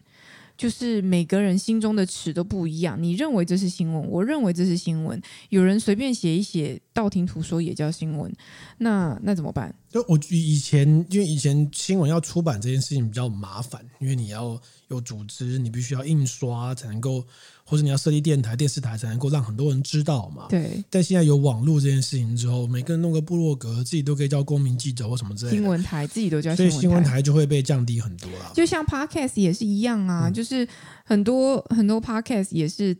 [0.56, 3.02] 就是每个人心中的尺都不一样。
[3.02, 8.32] 你认为这是新闻，我认为这是新闻，有人随便写一写，道听途说也叫新闻，
[8.78, 9.74] 那那怎么办？
[9.90, 17.24] 就我以前，因为以前新闻要出版这件事情比较麻烦，因为你要有组织，你必须要印刷才能够。
[17.66, 20.46] 或者你要设立电台、电视台，才能够让很多人知道嘛？
[20.50, 20.84] 对。
[20.90, 25.56] 但现在有网络这件事情之后，每个人弄个部落格，自己都可以叫公民记者或什么之类的。
[25.56, 28.52] 新闻台自己都叫，所以新闻台就会被降低很多了。
[28.54, 30.68] 就像 Podcast 也是一样啊，嗯、就是
[31.04, 32.96] 很多很多 Podcast 也是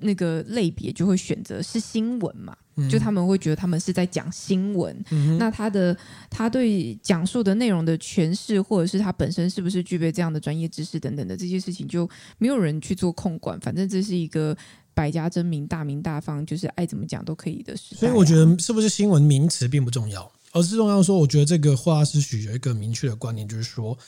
[0.00, 2.56] 那个类别就会选择是新闻嘛。
[2.88, 5.94] 就他们会觉得他们是在讲新闻，嗯、那他的
[6.30, 13.60] 他对讲述的内容的诠释，或者是他本身是不是具备这样的专业知识等等的这些事情，就没有人去做控管。
[13.60, 14.56] 反正这是一个
[14.94, 18.00] 百家争鸣、大鸣大放，就是爱怎么讲都可以的时代、啊。
[18.00, 23.98] 所以我觉得是不是新闻名词并不重要，而是重要说，我觉得这个霍拉斯许有一个明确的观念，就是说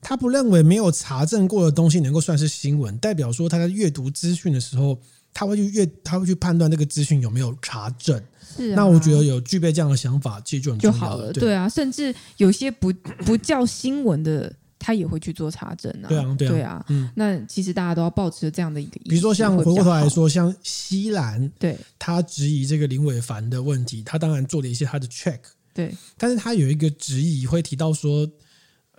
[0.00, 4.98] 他不认为没有查证过的东西能够算是新闻，代表说他在阅读资讯的时候。
[5.34, 8.22] 他会去越，他会去判断这个资讯有没有查证。
[8.54, 11.32] 是啊，那我觉得有具备这样的想法，其实就就好了。
[11.32, 12.92] 对，对啊，甚至有些不
[13.24, 16.08] 不叫新闻的，他也会去做查证啊。
[16.08, 16.84] 对啊，对啊，对啊。
[16.88, 19.00] 嗯，那其实大家都要保持这样的一个。
[19.08, 25.38] 比如说，像回过头来说，像西兰，对，他质疑这个林伟凡的问题，他当然做了一些他的 check。
[25.72, 28.28] 对，但是他有一个质疑会提到说，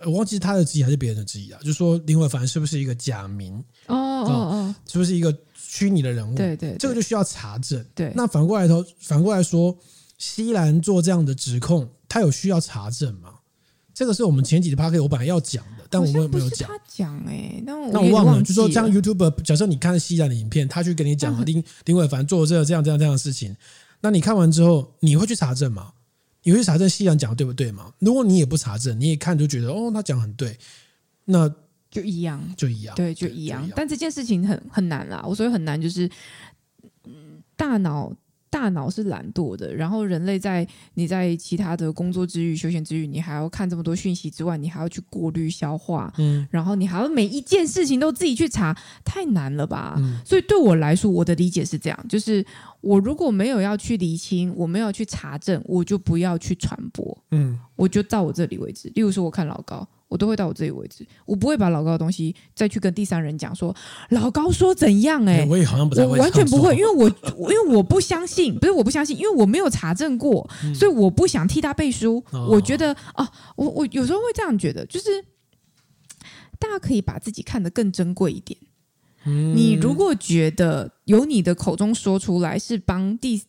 [0.04, 3.54] 我忘记他的质疑还是别人的质疑啊，就是说林伟凡是不是一个假名？
[3.86, 5.32] 哦哦哦，是不是一个
[5.74, 6.36] 虚拟的人物？
[6.36, 7.84] 对，对对，这个就需要查证。
[7.96, 9.76] 对，那反过来头，反过来说，
[10.18, 13.34] 西兰做这样的指控，他有需要查证吗？
[13.92, 16.68] 这个是我们前几集 Podcast 我本来要讲的，但我们没有讲。
[16.68, 23.56] 他讲哎，那我那我忘了，就说这样 YouTube，假设你看西兰的影片，他去跟你讲林林伟凡做这个这样这样这样的事情，
[24.00, 25.92] 那你看完之后，你会去查证吗？
[26.44, 27.92] 你会去查证西兰讲的对不对吗？
[27.98, 30.56] 如果你也不查证，你也看就觉得哦，他讲很对，
[31.24, 31.52] 那
[31.94, 33.66] 就一样，就一样，对，就一样。
[33.74, 36.10] 但这件事情很很难啦，我所以很难，就是
[37.04, 38.12] 嗯，大脑。
[38.50, 40.64] 大脑是懒惰的，然后人类在
[40.94, 48.72] 你在其他的工作之余、休闲之余，你还要看这么多讯息之外，你还要去过滤、消化，嗯，然后你还要每一件事情都自己去查，
[49.04, 49.96] 太难了吧？
[49.98, 52.46] 嗯，所以对我来说，我的理解是这样：就是
[52.80, 58.88] 我如果没有要去厘清，我没有去查证，我就不要去传播，嗯，我就到我这里为止。
[58.94, 59.84] 例如说，我看老高。
[60.14, 63.74] 我都会到我自己为止，我不会把老高的东西再去跟第三人讲说
[64.10, 72.24] 老高说怎样哎、欸，我也好像不太会，我完全不会，因为我因为我不相信，不是我不相信，因为我没有查证过，所以我不想替他背书。
[72.32, 75.08] 嗯、我觉得啊，我我有时候会这样觉得，就是
[76.60, 78.56] 大家可以把自己看得更珍贵一点。
[79.24, 83.42] 嗯、你如果觉得由你的口中说出来是帮第。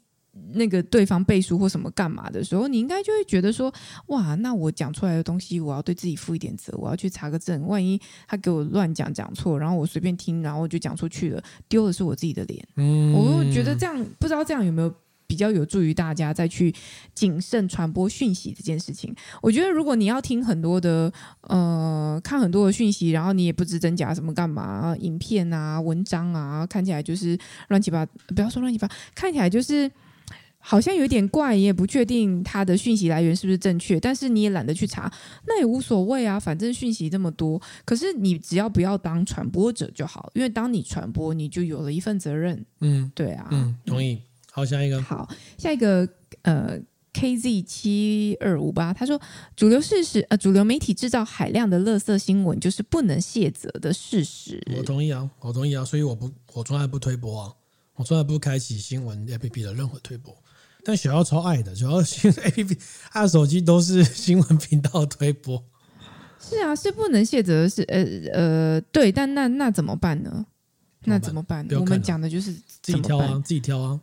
[0.53, 3.73] 那个对方背书或什么干嘛的时候，你应该就会觉得说，
[4.07, 12.67] 哇，那我讲出来的东西，我要对自己负一点责，我要去查个证，万一他给我乱讲讲错，然后我随便听，然后我就讲出去了，丢的是我自己的脸。
[12.75, 14.93] 嗯，我觉得这样不知道这样有没有
[15.25, 16.73] 比较有助于大家再去
[17.13, 19.13] 谨慎传播讯息这件事情。
[19.41, 21.11] 我觉得如果你要听很多的
[21.41, 27.37] 呃，看很多的讯息，然后你也不知真假什么干嘛，影片啊、文章啊，看起来就是
[27.69, 28.05] 乱七八，
[28.35, 29.91] 不要说乱七八，看起来就是。
[30.67, 35.11] 好像有点怪，也不确定他的讯息来源是不是正确，但是你也懒得去查，
[35.45, 37.61] 那也无所谓啊，反正讯息这么多。
[37.85, 42.65] 可是你只要不要当传播者就好，因为当你传播，你就有了一份责任。
[42.81, 44.19] 嗯，对啊，嗯，同意。
[44.51, 44.99] 好，下一个。
[45.03, 46.09] 好，下一个，
[46.41, 46.79] 呃
[47.13, 49.21] ，KZ 七二五八，他说，
[49.55, 54.59] 主流事实，呃，主流媒体制造海量的垃圾新闻，就是不能卸责的事实。
[54.75, 57.53] 我同意啊，我同意啊，所以我不，我从来不推播啊，
[57.95, 60.35] 我从来不开启新闻 APP 的任何推播。
[60.85, 62.77] 但小奥超爱的，小姚新 A P P，
[63.11, 65.61] 他的手机都是 新闻频道推播。
[66.39, 70.45] 是啊，是不能卸责是，呃呃，对，但那那怎么办呢？
[71.05, 71.67] 那怎么办？
[71.71, 73.99] 我们讲的就是自己挑啊，自己挑啊。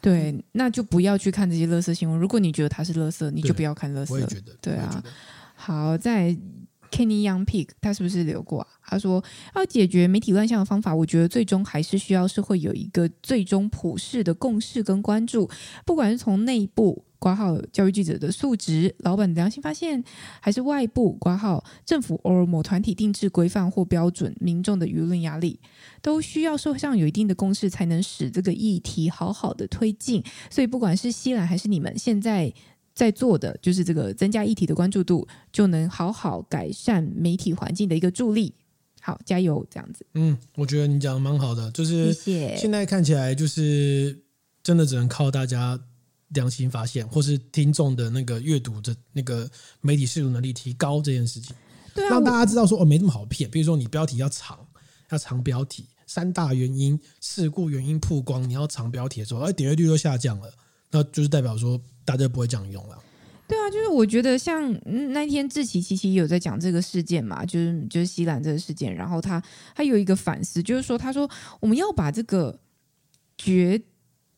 [0.00, 2.18] 对，那就不要去看这些垃圾新闻。
[2.18, 4.12] 如果你觉得它是垃圾，你就不要看垃圾。
[4.12, 5.04] 我也觉得，对啊。
[5.54, 6.34] 好，在。
[6.90, 8.68] Kenny Young Pig，他是不是留过啊？
[8.84, 9.22] 他说
[9.54, 15.48] 要解决媒体乱象的方法，我觉得最终还是需要是会有一个最终普世的共识跟关注，
[15.84, 20.02] 不管是从内部挂号教育记者的素质、老板的良心发现，
[20.40, 25.60] 还是外部挂号政府或某团体定制规范或标准、民众的舆论压力，
[26.00, 30.22] 都需要社会上有一定的共识，才能使这个议题好好的推进。
[30.48, 32.52] 所以，不管是西兰还是你们现在。
[32.98, 38.52] 在做的就是这个增加议题的关注度，就能好好改善媒体环境的一个助力。
[39.00, 40.04] 好，加油，这样子。
[40.14, 44.20] 嗯，我觉得你讲的蛮好的，就是现在看起来就是
[44.64, 45.78] 真的只能靠大家
[46.30, 49.48] 良心发现，或是听众的那个阅读的那个
[49.80, 51.54] 媒体阅读能力提高这件事情，
[51.94, 53.48] 对啊，让大家知道说哦，没这么好骗。
[53.48, 54.58] 比如说你标题要长，
[55.10, 60.52] 要长标题，三大原因事故原因曝光，你要长标题的时候，哎，点阅率都下降了，
[60.90, 61.80] 那就是代表说。
[62.08, 62.98] 大家不会这样用了。
[63.46, 64.72] 对啊，就是我觉得像
[65.12, 69.42] 那天志祺七七有在讲这个事件嘛，就是就是西兰这个事件，然后他
[69.74, 71.30] 他有一个反思，就是说他说
[71.60, 72.58] 我们要把这个
[73.36, 73.78] 决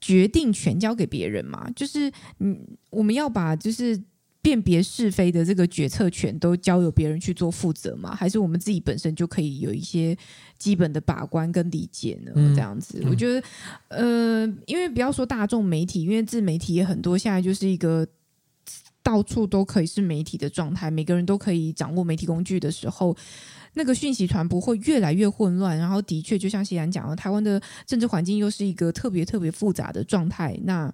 [0.01, 4.03] 决定权交给别人嘛，就是嗯，我们要把就是。
[4.43, 8.15] 辨别是非的这个决策权都交由别人去做负责吗？
[8.15, 10.17] 还是我们自己本身就可以有一些
[10.59, 12.33] 基本的把关跟理解呢？
[12.35, 13.43] 嗯、这样子，我觉得，
[13.89, 18.07] 呃，因为不要说大众媒体，因为自媒体也很多，现在就是一个
[19.03, 23.15] 到处都可以是媒体的状态，每个人都可以掌握媒体工具的时候，
[23.75, 25.77] 那个讯息传播会越来越混乱。
[25.77, 30.59] 然后，的确，就像西兰讲的，台湾的政治环境又是一个特别特别复杂的状态。
[30.65, 30.93] 那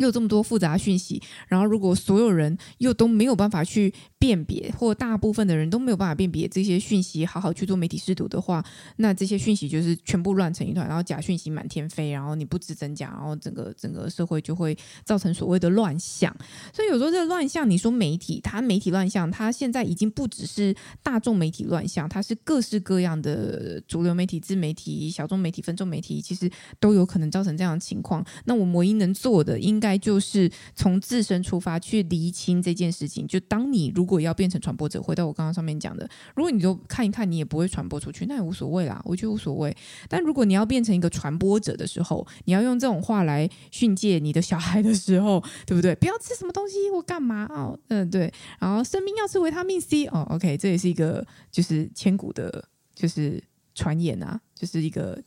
[0.00, 8.62] 又这么多复杂讯息，然后如果所有人又都没有办法去辨别，或大部分的人都没有办法辨别这些讯息，好好去做媒体试读的话，
[8.96, 16.30] 那这些讯息就是全部乱成一团，然后假讯息满天飞，然后你不知真假，然后整个整个社会就会造成所谓的乱象。
[16.70, 28.22] 所以有时候这个乱象，你说媒体，它媒体乱象，它现在已经不只是大众媒体乱象，它是各式各样的主流媒体、自媒体、小众媒体、分众媒体，其实都有可能造成这样的情况。
[28.44, 33.26] 那我们唯一能做的，应该就是从自身出发去厘清这件事情。
[33.26, 36.04] 就当你如如果要变成传播者，回到我刚刚上面讲的，
[36.34, 39.72] 如果你都看一看，你也不会传播出去，那也无所谓啦，我觉得无所谓。
[40.08, 45.94] 但如果你要变成一个传播者的时候，你要用这种话来训诫你的小孩的时候，对不对？
[45.94, 47.78] 不要吃什么东西，或干嘛哦？
[47.86, 48.32] 嗯，对。
[48.58, 53.40] 然后生病要吃维他命 C 哦，OK，这也是一个就是千古的，就是
[53.76, 55.22] 传言啊，就是一个。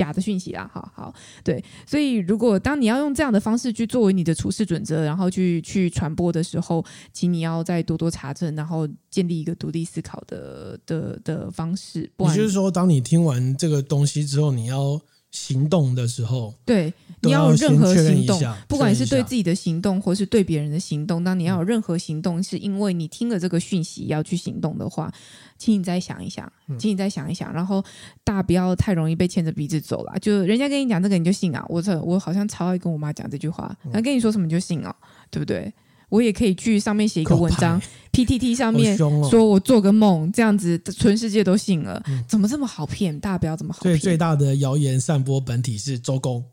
[0.00, 6.82] 假的讯息啊，好好对，所以如果当你要用这样的方式去作为你的处事准则，然后去去传播的时候，
[7.12, 12.10] 请你要再多多查证，然后建立一个独立思考的的的方式。
[12.18, 14.98] 也就是说，当你听完这个东西之后，你要。
[15.30, 25.12] 行动的时候，对，你要有任何行动，不管是对自己的行动，或是对别人的行动，当你要有任何行动，是因为你听了这个讯息要去行动的话，
[25.56, 27.80] 请你再想一想，请你再想一想，然后
[28.24, 30.18] 大家不要太容易被牵着鼻子走了。
[30.18, 31.64] 就人家跟你讲这个，你就信啊？
[31.68, 34.94] 我这我好像超爱跟我妈讲这句话，他跟你说什么你就信啊，
[35.30, 35.72] 对不对？
[36.10, 37.80] 我也可以去上面写一个文章
[38.12, 43.18] ，PTT 上面说我做个梦，这样子全世界都信了，怎么这么好骗？
[43.18, 43.94] 大家不要这么好骗。
[43.94, 46.44] 所以最大的谣言散播本体是周公。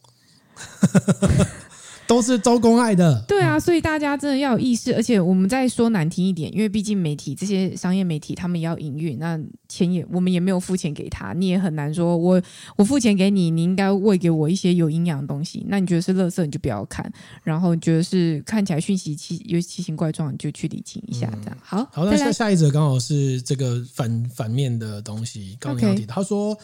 [2.07, 9.37] 都是周公爱的，对啊，所以大家真的要有意识，而且我们再说难听一点，因为毕竟媒体这些商业媒体，他们也要营运，那
[9.67, 12.41] 钱也我们也没有付钱给他，你也很难说我
[12.77, 17.11] 我付钱给你，你应该喂给我一些有营养的东西，那你觉得是垃圾你就不要看，
[17.43, 21.57] 然后你觉得是看起来讯息奇有奇形怪状，你就去理清一下，这样。
[21.61, 21.85] 好。
[21.91, 26.57] 好，那下下一则刚好是这个反反面的东西，刚刚提到，他说。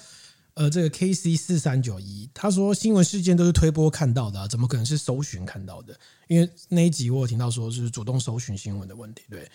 [0.55, 5.97] 呃，这个 K C 四三九一，他说新闻事件都是推播看到的啊，怎么可能是搜寻看到的？
[6.27, 9.23] 因为那一集我有听到说是主动搜寻新闻的问题。
[9.31, 9.49] 对，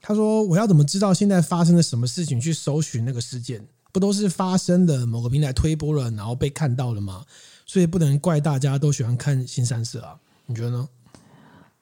[0.00, 3.64] 他说我要怎么知道现在发生了什么事情去搜寻那个事件？
[3.92, 7.24] 不都是发生的某个平台推播了，然后被看到了吗？
[7.64, 10.88] 所以不能怪大家都喜欢看新三色啊，你觉得呢？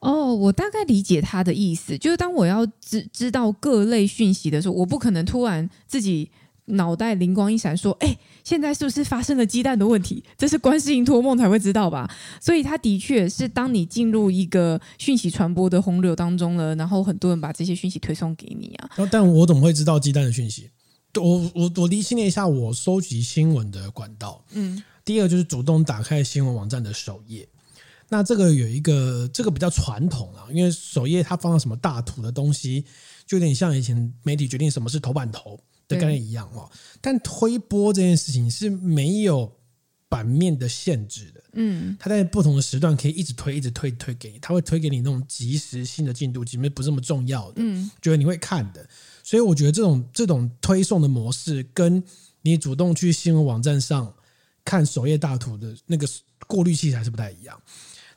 [0.01, 6.31] 哦，我大概理解他的意思，就是当我要知知道各类讯息的时候，我不可能突然自己。
[6.71, 10.23] 脑袋灵光一闪，说：“哎，现在是不是发生了鸡蛋的问题？
[10.37, 12.11] 这是观世音托梦才会知道吧？
[12.41, 18.91] 所以，他的确是当你进入一个讯息传播的洪流当中了，然后很多人把这些讯息推送给你啊。
[19.11, 20.71] 但我怎么会知道鸡蛋的讯息？
[21.21, 24.45] 我我我厘清了一下我收集新闻的管道。
[24.53, 27.49] 嗯，第二个就是主动打开新闻网站的首页。
[28.09, 32.85] 那这个有一个这个比较传统啊，因为首页它放了什么大图的东西，
[33.27, 35.59] 就有点像以前媒体决定什么是头版头。”
[35.95, 36.71] 的概念一样哦，
[37.01, 39.53] 但推播这件事情是没有
[40.09, 41.43] 版面的限制的。
[41.55, 47.55] 嗯，它在不同的时段可以一直推，一直推，推给你，它会推给你那种即时性的进度，其实不是这么重要的。
[47.57, 48.89] 嗯，觉得你会看的，
[49.23, 52.03] 所以我觉得这种这种推送的模式，跟
[52.43, 54.15] 你主动去新闻网站上
[54.65, 56.09] 看首页大图的那个
[56.47, 57.61] 过滤器还是不太一样。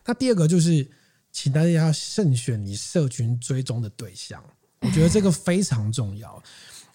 [0.06, 0.88] 那第二个就是，
[1.32, 4.44] 请大家要慎选你社群追踪的对象，
[4.82, 6.42] 我觉得这个非常重要。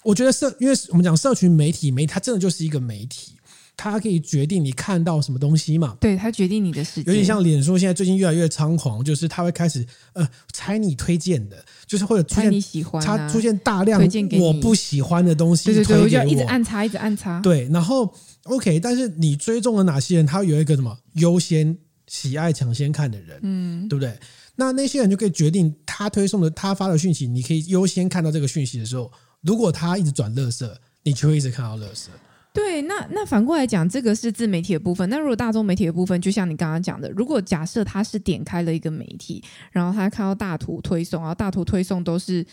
[0.04, 3.32] 我觉得社，因为我们讲社群媒体，媒体它真的就是一个媒体，
[3.76, 5.96] 它可以决定你看到什么东西嘛。
[6.00, 7.10] 对，它决定你的世界。
[7.10, 14.00] 有点像脸书现在最近越来越猖狂，就是它会开始呃猜你推荐的，就是会有出现你喜欢、啊，它出现大量
[14.40, 17.40] 我不喜欢的东西推给我，对对对，我就要一直按插，一直按插。
[17.40, 18.12] 对，然后
[18.44, 20.26] OK，但是你追踪了哪些人？
[20.26, 21.76] 他有一个什么优先
[22.06, 24.16] 喜爱抢先看的人，嗯，对不对？
[24.56, 29.10] 那那些人就可以决定他推送的他发的讯息，你可以优先看到这个讯息的时候。
[29.42, 30.68] 如果他一直转垃圾，
[31.04, 32.08] 你就会一直看到垃圾。
[32.52, 35.08] 对，那那反过来讲，这个是自媒体的部分。
[35.08, 42.44] 那如果大众媒体的部分，就像你刚刚讲的，如果假设他是点开了一个媒体，然后他看到大图推送，然后大图推送都是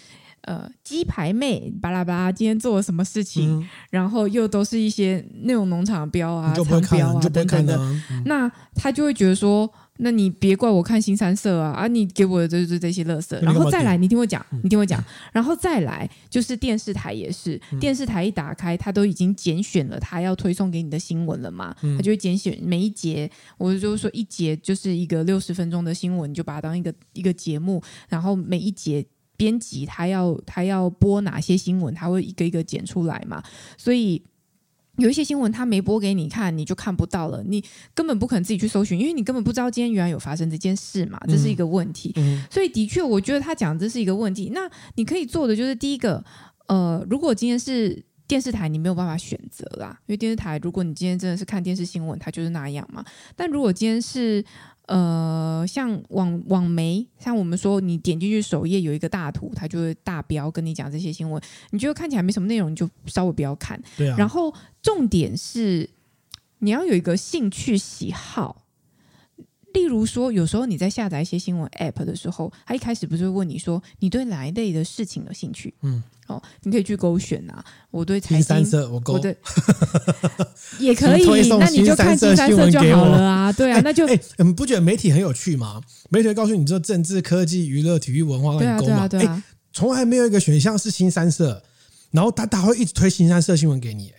[0.42, 7.76] 呃鸡排妹巴拉巴拉今天做了什么事情，嗯、然后又都是一些那种农场标啊、商标啊等等的，
[8.12, 9.72] 嗯、那他就会觉得说。
[9.98, 11.72] 那你别怪我看新三色啊！
[11.72, 29.06] 啊，你给我的就是这些垃圾，然后再来，你听我讲，你听我讲，然后再来就是电视台也是，电视台一打开，它都已经拣选了它要推送给你的新闻了嘛，它就会拣选每一节，我就说一节就是一个六十分钟的新闻，你就把它当一个一个节目，然后每一节
[29.38, 33.41] 编辑他要他要播哪些新闻，他会一个一个剪出来嘛，
[33.78, 34.22] 所以。
[34.98, 42.12] 有一些新闻他没播给你看，你就看不到了，你根本不可能自己去搜寻，因为你根本不知道今天原来有发生这件事嘛，这是一个问题。
[42.16, 44.52] 嗯，所以的确，我觉得他讲的这是一个问题。
[44.54, 46.24] 那你可以做的就是第一个，
[46.68, 53.04] 呃，如果今天是电视台，你没有办法选择啦，因为电视台，如果你今天真的是看电视新闻，它就是那样嘛。
[53.36, 54.43] 但如果今天是
[54.88, 61.42] 呃，像网网媒，像我们说，你点进去首页有一个大图，它就会大标跟你讲这些新闻。
[61.72, 63.82] 你觉得看起来没什么内容，你就稍微不要看。
[63.98, 64.16] 对啊。
[64.18, 65.90] 然后重点是
[66.60, 68.64] 你要有一个兴趣喜好。
[69.76, 75.73] 例如说，有时候你在下载一些新闻 App 的时候，它一开始不是会问你说，你对哪一类的事情有兴趣？
[75.82, 76.01] 嗯。
[76.28, 77.63] 哦，你可以去勾选啊！
[77.91, 79.38] 我对财经，三色我勾，我对
[80.80, 83.53] 也可以，那你就看新三色就好了啊！
[83.53, 85.80] 对啊，那就哎，你不觉得媒体很有趣吗？
[86.09, 89.07] 媒体会告诉你，这政治、科技、娱乐、体育、文化让你勾嘛？
[89.11, 91.61] 哎，从来没有一个选项是新三色，
[92.09, 94.15] 然后他他会一直推新三色新闻给你，哎，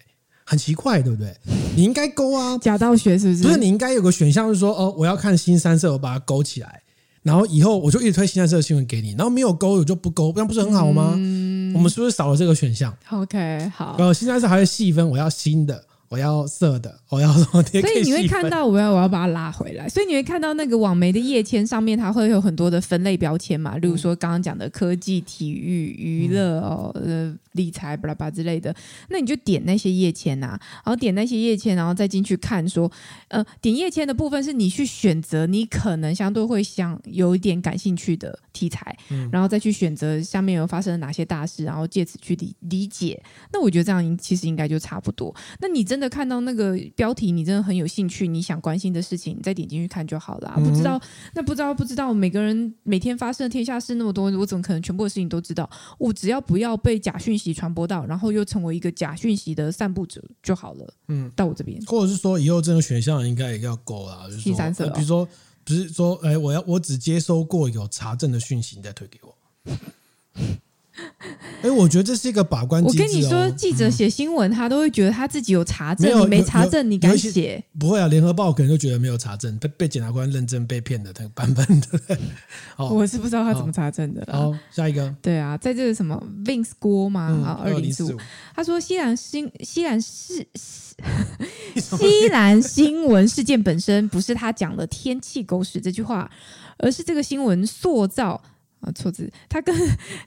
[0.49, 1.35] 很奇怪，对不对？
[1.77, 2.57] 你应该勾啊！
[2.59, 3.43] 假道学是不是？
[3.43, 6.83] 不是，你应该有个选项是说，哦，我要看新三色，我把它勾起来，
[7.23, 11.15] 然后以后我就一直推新三色新闻给你，然后没有勾我就不勾，那不是很好吗？
[11.17, 13.97] 嗯我们是不是少了这个选项？OK，好。
[13.99, 15.85] 呃，新三色还会细分，我要新的。
[16.09, 17.63] 我要色的，我要什么？
[17.63, 19.89] 所以你会看到，我要我要把它拉回来。
[19.89, 28.73] 所以你会看到那个网媒的页签上面，它会有很多的分类标签嘛，例如说刚刚讲的科技、体育、娱乐哦，呃，理财巴拉巴之类的。
[29.09, 32.89] 那你就点那些页签呐，然后点那些页签，然后再进去看，说，
[33.27, 38.97] 呃，点页签的部分是你去选择你可能相对会想有一点感兴趣的题材，
[39.33, 43.21] 然后再去选择下面有发生了哪些大事，然后借此去理理解。
[43.53, 45.35] 那我觉得这样其实应该就差不多。
[45.59, 45.97] 那你真。
[45.97, 50.53] 真的看到那个标题，你真的很有兴趣，你想关心的事情，你再点进去看就好了。
[50.57, 51.01] 不知道，
[51.35, 55.69] 那不知道，不知道，每个人每天发生的天下事那么多，我怎么可能全部的事情都知道？
[55.99, 60.95] 我只要不要被假讯息传播到，然后又成为一个假讯息的散布者就好了。
[61.09, 65.29] 嗯，到我这边，或者是说以后这个选项应该也要够了，就是说，呃、比如说
[65.65, 69.37] 不是说，哎，我要我只接收过有查证的讯息，你再推给我。
[71.63, 72.87] 哎，我觉得这是一个把关哦。
[72.89, 77.63] 我跟你说，记者写新闻，他都会觉得他自己有查证，嗯、你没查证，你敢写？
[77.79, 82.19] 不会啊，联合报可能就觉得没有查证，被被检察官认证被骗的那个版本的。
[82.91, 84.27] 我是不知道他怎么查证的。
[84.31, 85.15] 好，下一个。
[85.21, 88.19] 对啊，在这个什么 Vince 郭嘛，啊、嗯，二零四五，
[88.55, 90.47] 他说西兰新 西兰是
[91.77, 96.31] 西兰新闻事件本身不是他讲的“天气狗屎”这句话，
[96.79, 98.43] 而是这个新闻塑造。
[98.81, 99.75] 啊，错字，他跟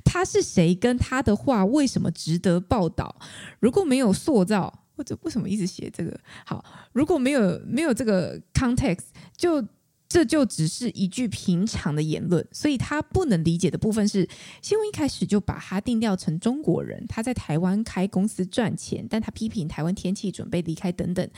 [0.04, 0.74] 他是谁？
[0.76, 3.16] 跟他的话为什么值得报道？
[3.60, 6.20] 如果没有塑造，或者为什么一直写这个？
[6.46, 9.06] 好，如果没有没有这个 context，
[9.38, 9.66] 就
[10.10, 12.46] 这就只是一句平常的言论。
[12.52, 14.28] 所以他不能理解的部分是，
[14.62, 21.30] 新闻一开始就把他定调成中国人，他在台湾开公司赚钱，但他批评台湾天气，准备离开等等。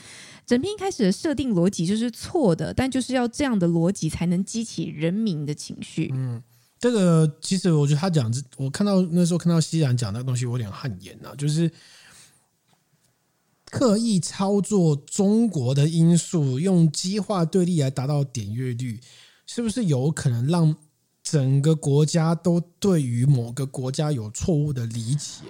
[0.46, 6.10] 整篇一开始的设定逻辑就是错的，但就是要这样的逻辑才能激起人民的情绪。
[6.16, 6.42] 嗯。
[6.82, 11.72] 这个其实我觉得他讲，我看到那时候看到西然讲那个东西，我有点汗颜呐，就是
[13.66, 19.00] 刻意操作中国的因素，用激化对立来达到点阅率，
[19.46, 20.76] 是不是有可能让
[21.22, 25.44] 整个国家都对于某个国家有错误的理解，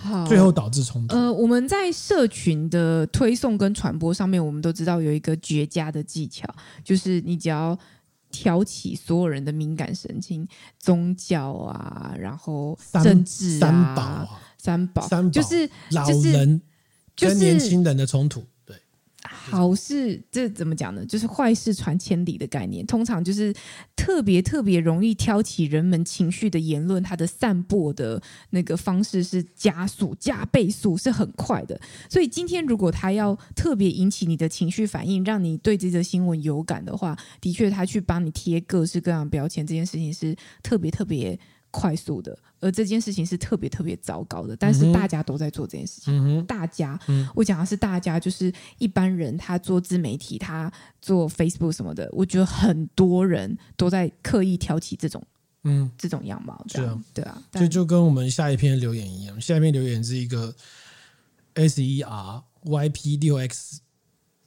[0.00, 1.14] 好，最后导致冲突？
[1.14, 6.48] 呃，我们在社群的推送跟传播上面，我们都知道有一个绝佳的技巧，
[6.82, 7.78] 就是你只要。
[8.30, 10.46] 挑起所有人的敏感神经，
[10.78, 16.60] 宗教啊，然后政治啊，三宝啊，三宝，三宝就是老人
[17.16, 18.44] 跟年轻人的冲突。
[19.28, 21.04] 好事，这怎么讲呢？
[21.06, 22.86] 就是坏事传千里的概念。
[22.86, 23.54] 通常就是
[23.94, 31.80] 特别特别容易挑起人们情绪的言论，它的散播的那个方式是加速、加倍速，是很快的。
[32.08, 41.38] 所以今天如果他要特别引起你的情绪反应，让你对这则新闻有感的话，的确他去帮你贴各式各样的标签，这件事情是特别特别
[41.76, 42.36] 快速的。
[42.58, 46.38] 而这件事情是特别特别糟糕的，但是大家都在做这件事情。
[46.38, 50.72] 嗯、大家，嗯、我讲的是大家，就是一般人，他做自媒体，他
[51.02, 55.22] 做 Facebook 什么的，我觉得很多人都在刻意挑起这种，
[55.64, 56.64] 嗯，这种样貌。
[56.66, 60.54] 这样，啊，对啊，就就跟我们下一篇留言一样，下一篇留言是一个
[61.52, 63.80] S E R Y P 六 X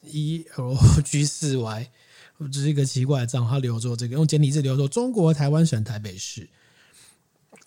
[0.01, 1.87] E L G 四 Y，
[2.51, 6.49] 这是一个奇怪的账号，他留作这个用简体字留作中国台湾省台北市。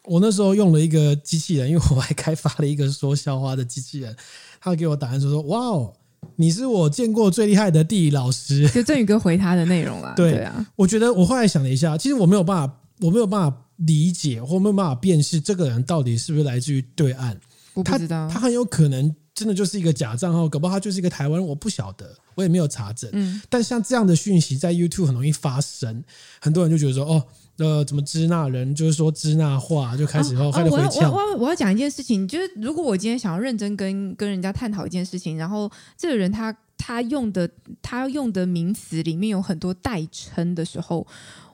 [0.05, 4.15] 我那时候用了一个机器人， 因为我还开发了一个说笑话的机器人，
[4.61, 5.95] 他给我答案说说：“哇哦，
[6.37, 8.69] 你是我见过最厉害的地理老师。
[8.75, 10.13] ”就振宇哥回他的内容啦。
[10.17, 17.39] 对，对啊，我觉得我后来想了一下，其实我没有办法，我没有办法理解或没有办法辨识这个人到底是不是来自于对岸。
[17.75, 23.09] 我不知道，他，他很有可能真的就是一个假账号，搞不好他就是一个台湾人，我不晓得，我也没有查证。
[23.15, 26.05] 嗯，但像这样的讯息在 YouTube 很容易发生，
[26.41, 27.25] 很多人就觉得说，哦，
[27.59, 30.91] 呃，怎么支那人就是说支那话，就开始后、哦、开始回呛。
[30.91, 37.49] 我要我要我要讲一件事情，就是如果我今天想要认真跟跟人家探讨一件事情，然后这个人他他用的
[37.81, 41.07] 他用的名词里面有很多代称的时候。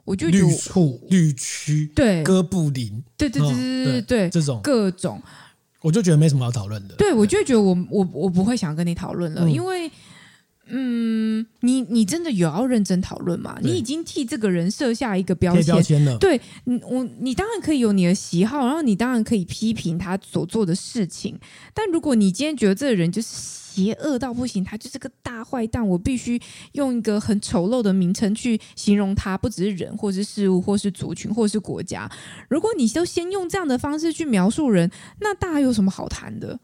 [0.04, 5.20] 我就觉得绿处、绿区、对哥布林，对对对对对对，这种各种，
[5.82, 6.94] 我就觉得没什么好讨论的。
[6.94, 9.90] 对，我就觉得我我我不会想跟你讨论了，因为。
[10.70, 13.58] 嗯，你你真的有要认真讨论吗？
[13.62, 16.16] 你已经替这个人设下一个标签，标签了。
[16.18, 21.38] 对，你我你当然可以有你的喜好，然后你当然可以批评他所做的事情。
[21.72, 26.40] 但如果你今天觉得这个人就是邪恶到不行，他就是个大坏蛋，我必须
[26.72, 32.10] 用一个很丑陋的名称去形容他，不只是人，或是事物，或是族群，或是国家。
[32.48, 34.90] 如果你都先用这样的方式去描述人，
[35.20, 36.58] 那大家有什么好谈的？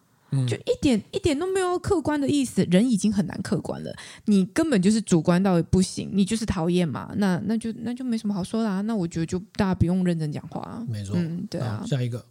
[0.46, 3.94] 就一点一点都没有客观的意思，人已经很难客观了，
[4.24, 12.26] 你根本就是主观到不行，你就是讨厌嘛，那那就那就没什么好说啦啊，那我觉得就大家不用认真讲话啊，没错，嗯，对啊，下一个，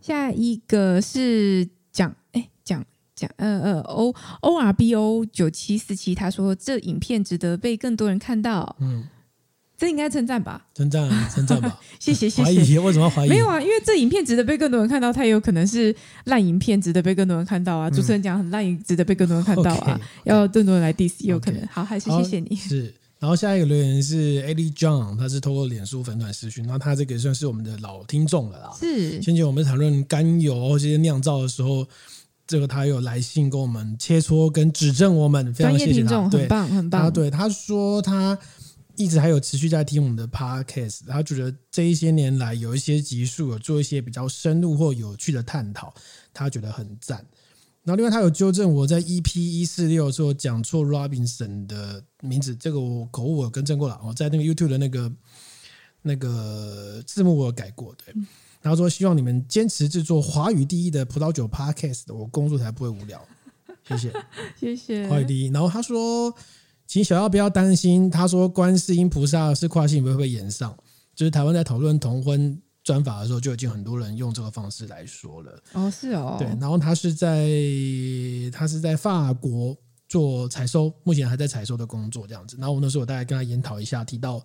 [0.00, 2.82] 下一个是讲哎讲
[3.14, 9.08] 讲呃呃 O O R B O 九七四七，他说这影片值得被更多人看到，嗯。
[9.84, 10.64] 这应该称赞吧？
[10.74, 11.78] 称赞，称赞吧。
[12.00, 12.42] 谢谢，谢谢。
[12.42, 12.78] 怀疑？
[12.78, 13.28] 为什么要怀疑？
[13.28, 15.94] 没有啊，因为这影片值得被更多人看到，它也有可能是
[16.24, 17.90] 烂影片，值得被更多人看到啊。
[17.90, 20.00] 嗯、主持人讲很烂，值得被更多人看到啊。
[20.00, 21.60] Okay, 要更多人来 diss，也有可能。
[21.60, 22.56] Okay, 好，还是谢谢你。
[22.56, 28.70] 是，然后下一个留言是 Eddie John，他是透过脸书粉团私讯，然后他这个算是我们的老听众了啦。
[28.80, 31.86] 是，先前我们讨论甘油这些酿造的时候，
[32.46, 36.08] 这个他有来信跟我们切磋跟指正我们，非常谢谢他。
[36.08, 37.12] 专业听众，很棒，很棒。
[37.12, 38.38] 对，他说他。
[38.96, 45.92] 一直还有持续在听我们的 podcast，他觉得这一些年来有一些集数有做一些比较深入或有趣的探讨，
[46.32, 47.26] 他觉得很赞。
[47.82, 54.00] 然后另外他有纠正我在 EP 一四六的时候讲错 Robinson 的名字，这个我口误我更正过了。
[54.04, 55.12] 我在那个 YouTube 的那个
[56.02, 58.14] 那个字幕我有改过，对。
[58.62, 63.22] 然后说希望你们坚持制作华语第一的葡萄酒 podcast，我工作才不会无聊。
[63.86, 64.12] 谢谢，
[64.58, 65.06] 谢谢。
[65.08, 65.48] 华语第一。
[65.48, 66.34] 然后他说。
[66.86, 70.76] 请小妖不要担心，他说观世音菩萨是跨性别会不会演上？
[71.14, 75.62] 就是台湾在讨论同婚专法的时候，就已经很多人用这个方式来说了。
[75.72, 76.46] 哦，是哦，对。
[76.60, 77.48] 然后他是在
[78.52, 79.76] 他是在法国
[80.08, 82.56] 做采收，目前还在采收的工作这样子。
[82.58, 84.44] 然后我那时候我大概跟他研讨一下，提到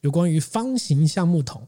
[0.00, 1.66] 有关于方形橡木桶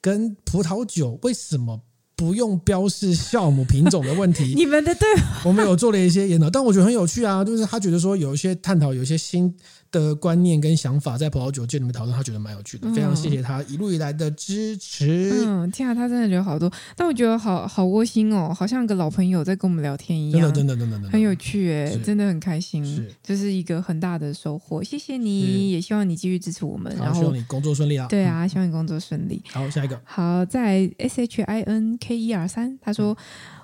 [0.00, 1.80] 跟葡萄酒为什么。
[2.20, 5.08] 不用标示酵母品种的问题， 你们的对，
[5.42, 9.50] 我们有做了一些研讨，但我觉得很有趣啊，就是他觉得说有一些探讨，有一些新。
[9.90, 15.44] 的观念跟想法在葡萄酒界里面讨论，他觉得蛮有趣的，非常谢谢他一路以来的支持。
[15.44, 21.10] 嗯，天啊，他真的觉得好多，但我觉得好好窝心哦，好像个老朋友在跟我们聊天一样，真的真的真的真的。
[21.10, 29.42] 很有趣哎，真的很开心，是，这是一个很大的收获，谢谢你，也希望你继续支持我们，然后希望你工作顺利啊，对啊，希望你工作顺利。
[29.50, 33.16] 好，下一个，好，在 S H I N K 一二三，他说。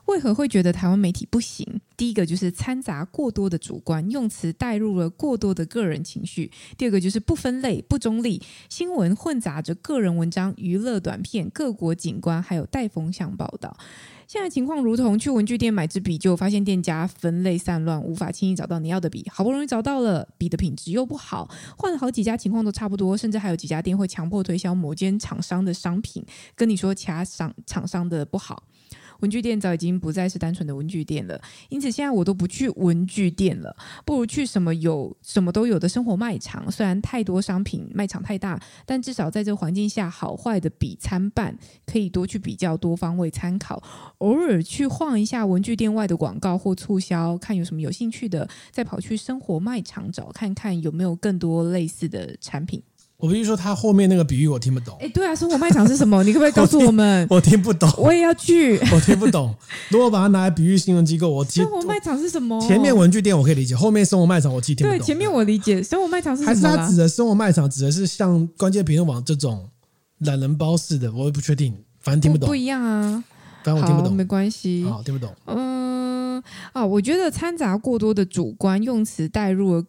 [0.07, 1.81] 为何会觉得台湾媒体不行？
[1.97, 13.77] 第一个就是掺杂过多的主观用词，带入了过多的个人情绪；第二个就是不分类、不中立，新闻混杂着个人文章、娱乐短片、各国景观，还有带风向报道。
[14.29, 19.25] 现在情况如同去文具店买支笔，就发现店家分类散乱，无法轻易找到你要的笔。
[19.31, 26.25] 好不容易找到了，笔的品质又不好，换了好几家，情况都差不多，甚至还有几家店会强迫推销某间厂商的商品，
[26.55, 28.65] 跟你说其他厂厂商的不好。
[29.21, 33.75] 文具店早已经不再是单纯的文具店了，因此现在我都不去文具店了，
[34.05, 36.71] 不如去什么有什么都有的生活卖场。
[36.71, 41.57] 虽然太多商品，卖场太大，但至少在这环境下，好坏的比参半，
[41.87, 43.83] 可以多去比较，多方位参考。
[44.19, 52.83] 偶尔去晃一下文具店外的广告或促销，看有什么有兴趣的，再跑去生活卖场找看看有没有更多类似的产品。
[53.19, 54.95] 我必须说，他后面那个比喻我听不懂。
[55.01, 56.23] 哎，对啊，生活卖场是什么？
[56.23, 57.27] 你可不可以 告诉我们？
[57.31, 58.77] 我听，不懂，我也要去。
[58.93, 59.55] 我听不懂。
[59.89, 62.61] 如果把它拿来比喻新闻机构，我听生活卖场是什么？
[62.61, 64.99] 前面文具店我可以理解，后面生活卖场我记听不懂。
[64.99, 66.55] 对，前面我理解，生活卖场是什么？
[66.55, 69.67] 还是他指的生活卖场指的是像关键评论网这种
[70.19, 71.11] 懒人包似的？
[71.11, 72.47] 我也不确定，反正听不懂。
[72.47, 73.25] 不，不一样啊，
[73.65, 74.85] 反正我听不懂，没关系。
[74.85, 75.35] 好，听不懂。
[75.47, 76.43] 嗯
[76.75, 79.85] 啊，我觉得掺杂过多的主观用词带入了。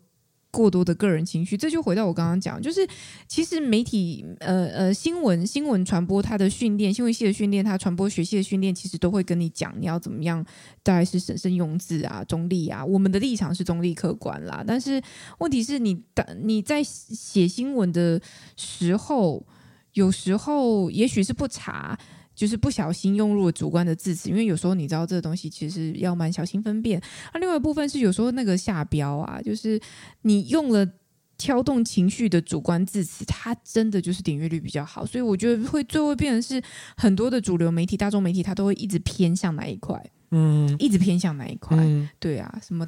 [0.58, 2.88] 过多的个人情绪，这就回到我刚刚讲，就是
[3.28, 10.44] 其实媒体呃呃新闻新闻传播它的训练，新闻系的训练，它传播学系的训练，其实都会跟你讲你要怎么样，
[10.82, 12.84] 大概是审慎用字啊，中立啊。
[12.84, 15.00] 我们的立场是中立客观啦，但是
[15.38, 18.20] 问题是你的你在写新闻的
[18.56, 19.46] 时候，
[19.94, 21.96] 有时候也许是不查。
[22.38, 27.01] 就是不小心用入了主观的字词，因为有时候你知道这个东西其实要蛮小心分辨。
[27.34, 29.81] 那、啊、另外一部分是有时候那个下标啊，就是
[30.22, 30.88] 你用了
[31.35, 36.61] 挑动情绪的主观字词，它真的就是点阅率比较好，所以我觉得会最后变成是
[36.95, 39.99] 很多的主流媒体、大众媒体，它都会一直偏向哪一块，
[40.30, 42.88] 嗯，一直偏向哪一块，嗯、对啊，什么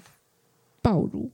[0.84, 1.32] 爆乳、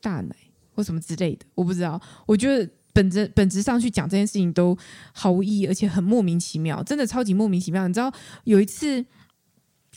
[0.00, 0.34] 大奶
[0.74, 2.66] 或什么之类的，我不知道，我觉得。
[2.92, 4.76] 本质本质上去讲这件事情都
[5.12, 7.88] 毫无意义，而且很莫名其妙，真的超级莫名其妙。
[7.88, 8.12] 你知道
[8.44, 9.04] 有一次，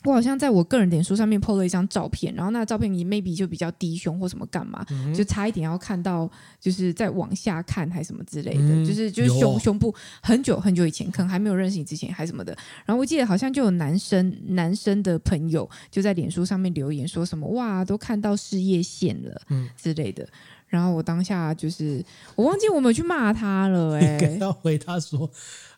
[0.04, 12.56] 我好像在我个人脸书上面 po 了一张照片，然后那照片你 maybe 就比较低胸或什么干嘛，嗯、就差一点要看到，就是在往下看还什么之类的，嗯、就是就是胸胸部很久很久以前，可能还没有认识你之前还什么的。
[12.86, 20.28] 然后我记得好像就有男生男生的朋友就在脸书上面留言说什么哇，都看到事业线了，嗯之类的。
[20.68, 22.04] 然后我当下就是，
[22.36, 25.30] 我忘记我们去骂他了、欸， 哎，要回他说，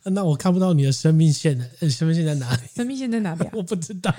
[0.06, 2.62] 那我看不到你的生命线的， 生命线在哪里？
[2.76, 3.52] 生命线在哪里啊？
[3.56, 4.12] 我不知道，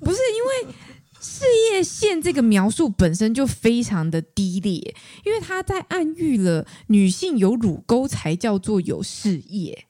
[0.00, 0.74] 不是因为
[1.18, 4.94] 事业线这个描述本身就非常的低劣，
[5.24, 9.85] 因为他在暗喻了女性有乳沟才叫做有事业。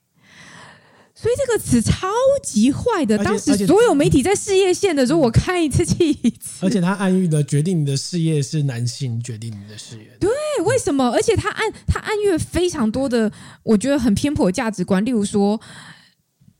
[1.18, 2.08] 所以这个词超
[2.42, 3.16] 级坏的。
[3.24, 6.66] 当时所有媒体在事业线的时候，我看一次气一次。
[6.66, 10.14] 而且他暗喻的决定你的事业是男性决定你的事业。
[10.20, 10.30] 对，
[10.66, 11.10] 为什么？
[11.10, 13.32] 而且他暗他暗喻非常多的，
[13.62, 15.02] 我觉得很偏颇的价值观。
[15.02, 15.58] 例如说，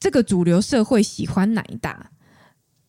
[0.01, 2.11] 这个主流社会喜欢奶大，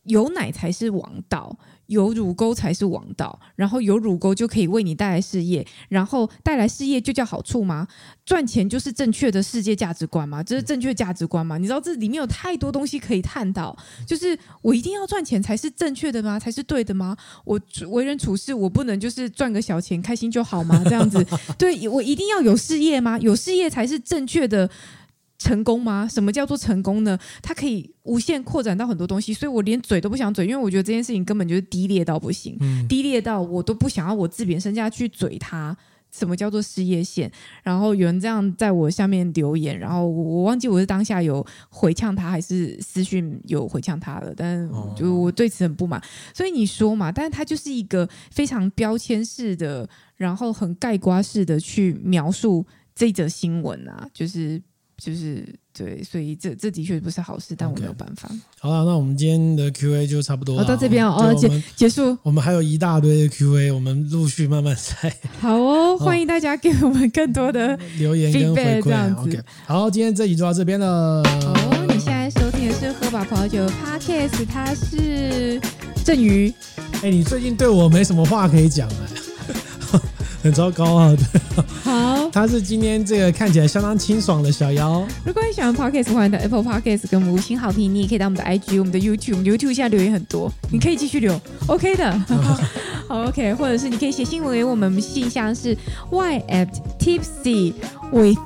[0.04, 1.58] 有奶才是王道。
[1.88, 7.88] 有乳沟才是王道，然后有乳沟就可以为你带来事业，然后带来事业就叫好处吗？
[8.26, 10.42] 赚钱就是正确的世界价值观吗？
[10.42, 11.56] 这是正确价值观吗？
[11.56, 13.74] 你知道这里面有太多东西可以探讨，
[14.06, 16.38] 就是我一定要赚钱才是正确的吗？
[16.38, 17.16] 才是对的吗？
[17.44, 17.58] 我
[17.88, 20.82] 为人处事我不能就是赚个小钱开心就好吗？
[20.84, 23.18] 这样子， 对，我一定要有事业吗？
[23.18, 24.68] 有事业才是正确的。
[25.38, 26.06] 成功吗？
[26.10, 27.18] 什么叫做成功呢？
[27.40, 35.76] 它可以无限扩展到很多东西，所以我连嘴都不想嘴，因为我觉得这件事情根本就是低劣到不行，嗯、低劣到我都不想要我自贬身价去嘴它。
[36.10, 37.30] 什么叫做事业线？
[37.62, 44.66] 然后有人这样在我下面留言，然后我忘记我是当下有回呛他，还是私讯有回呛他了，但
[44.96, 46.02] 就我对此很不满。
[46.32, 49.86] 所以你说嘛，但是他就是一个非常标签式的，
[50.16, 54.60] 然后很盖瓜式的去描述这则新闻啊，就是。
[55.00, 58.28] 就是对，所以这这的确不是好事，但我没有办法。
[58.58, 60.64] 好了，那我们今天的 Q&A 就差不多了。
[60.64, 62.18] 到这边哦，结结束。
[62.24, 65.14] 我们还有一大堆的 Q&A，我们陆续慢慢来。
[65.40, 69.16] 好哦，欢迎大家给我们更多的 留言跟回馈。
[69.22, 71.22] OK，好，今天这集就到这边了。
[71.22, 75.60] 哦，你现在收听的是喝吧葡萄酒 Podcast，他是
[76.04, 76.52] 郑宇。
[77.02, 79.06] 哎，你最近对我没什么话可以讲啊？
[80.48, 81.14] 很糟糕啊！
[81.14, 85.06] 对，好，他是今天这个看起来相当清爽的小妖。
[85.24, 87.94] 如果你喜欢 Podcast，欢迎到 Apple Podcast 跟我们五星好评。
[87.94, 92.10] 你也可以到我们的 IG、我们的 YouTube，我们 YouTube 现在留言很多，你可以继续留，OK 的。
[93.06, 95.76] 好，OK，或者是你可以写新闻给我们，我们信箱是
[96.10, 96.68] y at
[96.98, 97.74] tipsy
[98.10, 98.38] with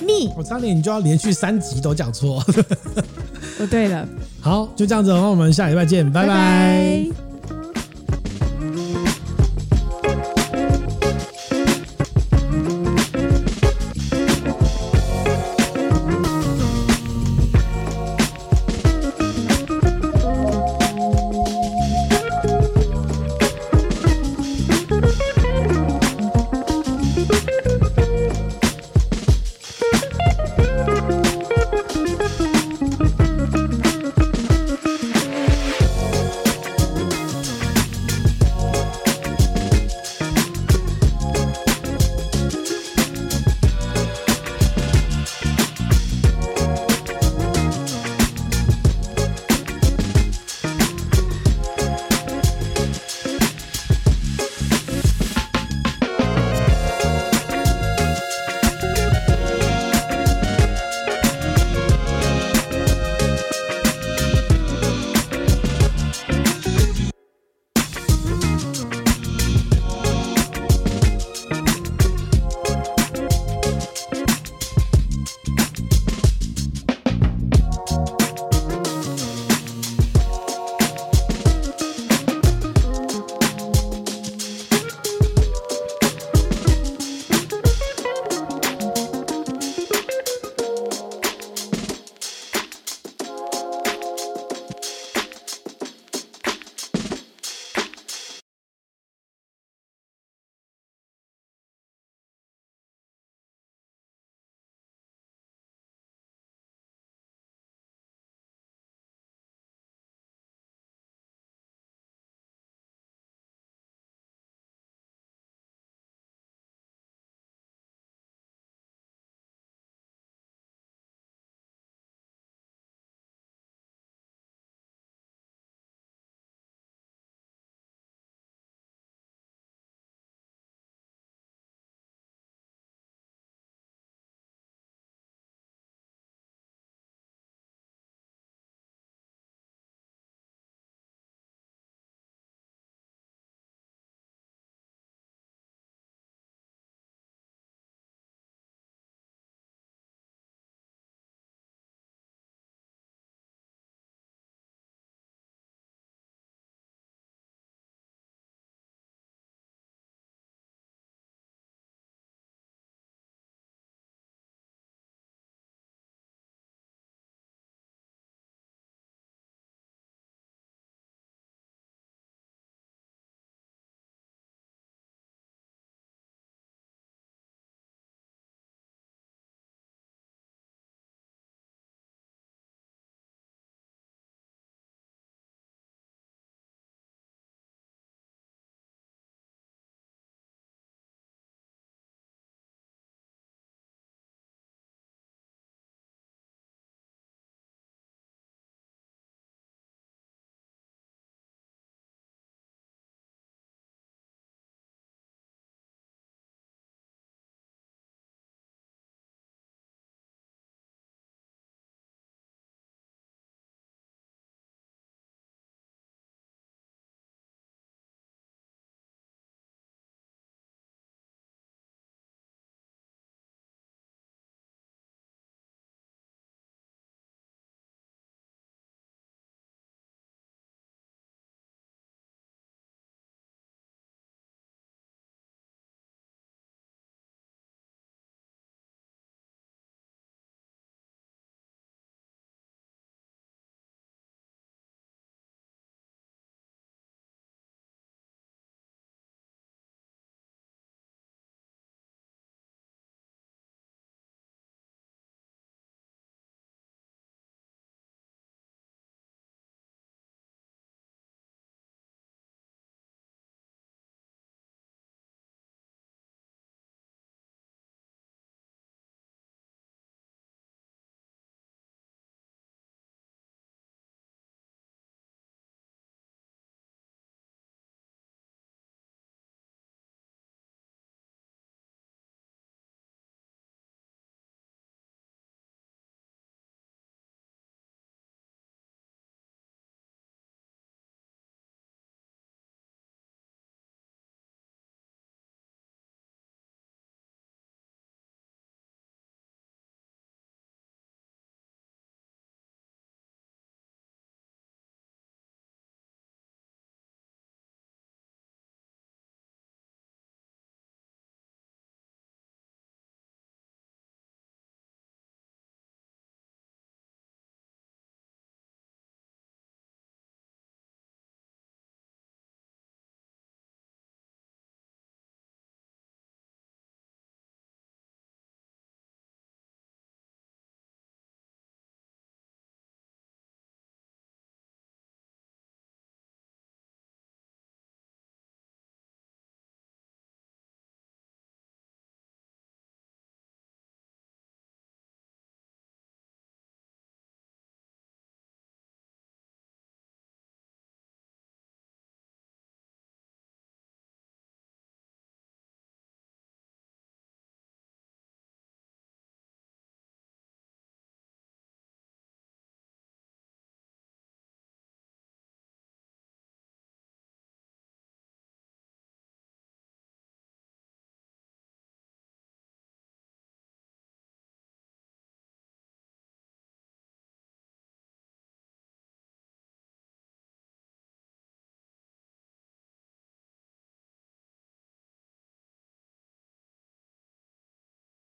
[0.00, 0.32] me。
[0.34, 2.42] 我差点你就要连续三集都讲错。
[3.58, 4.08] 哦，对了，
[4.40, 6.28] 好，就这样子，那我们下礼拜见，拜拜。
[6.28, 7.27] 拜拜。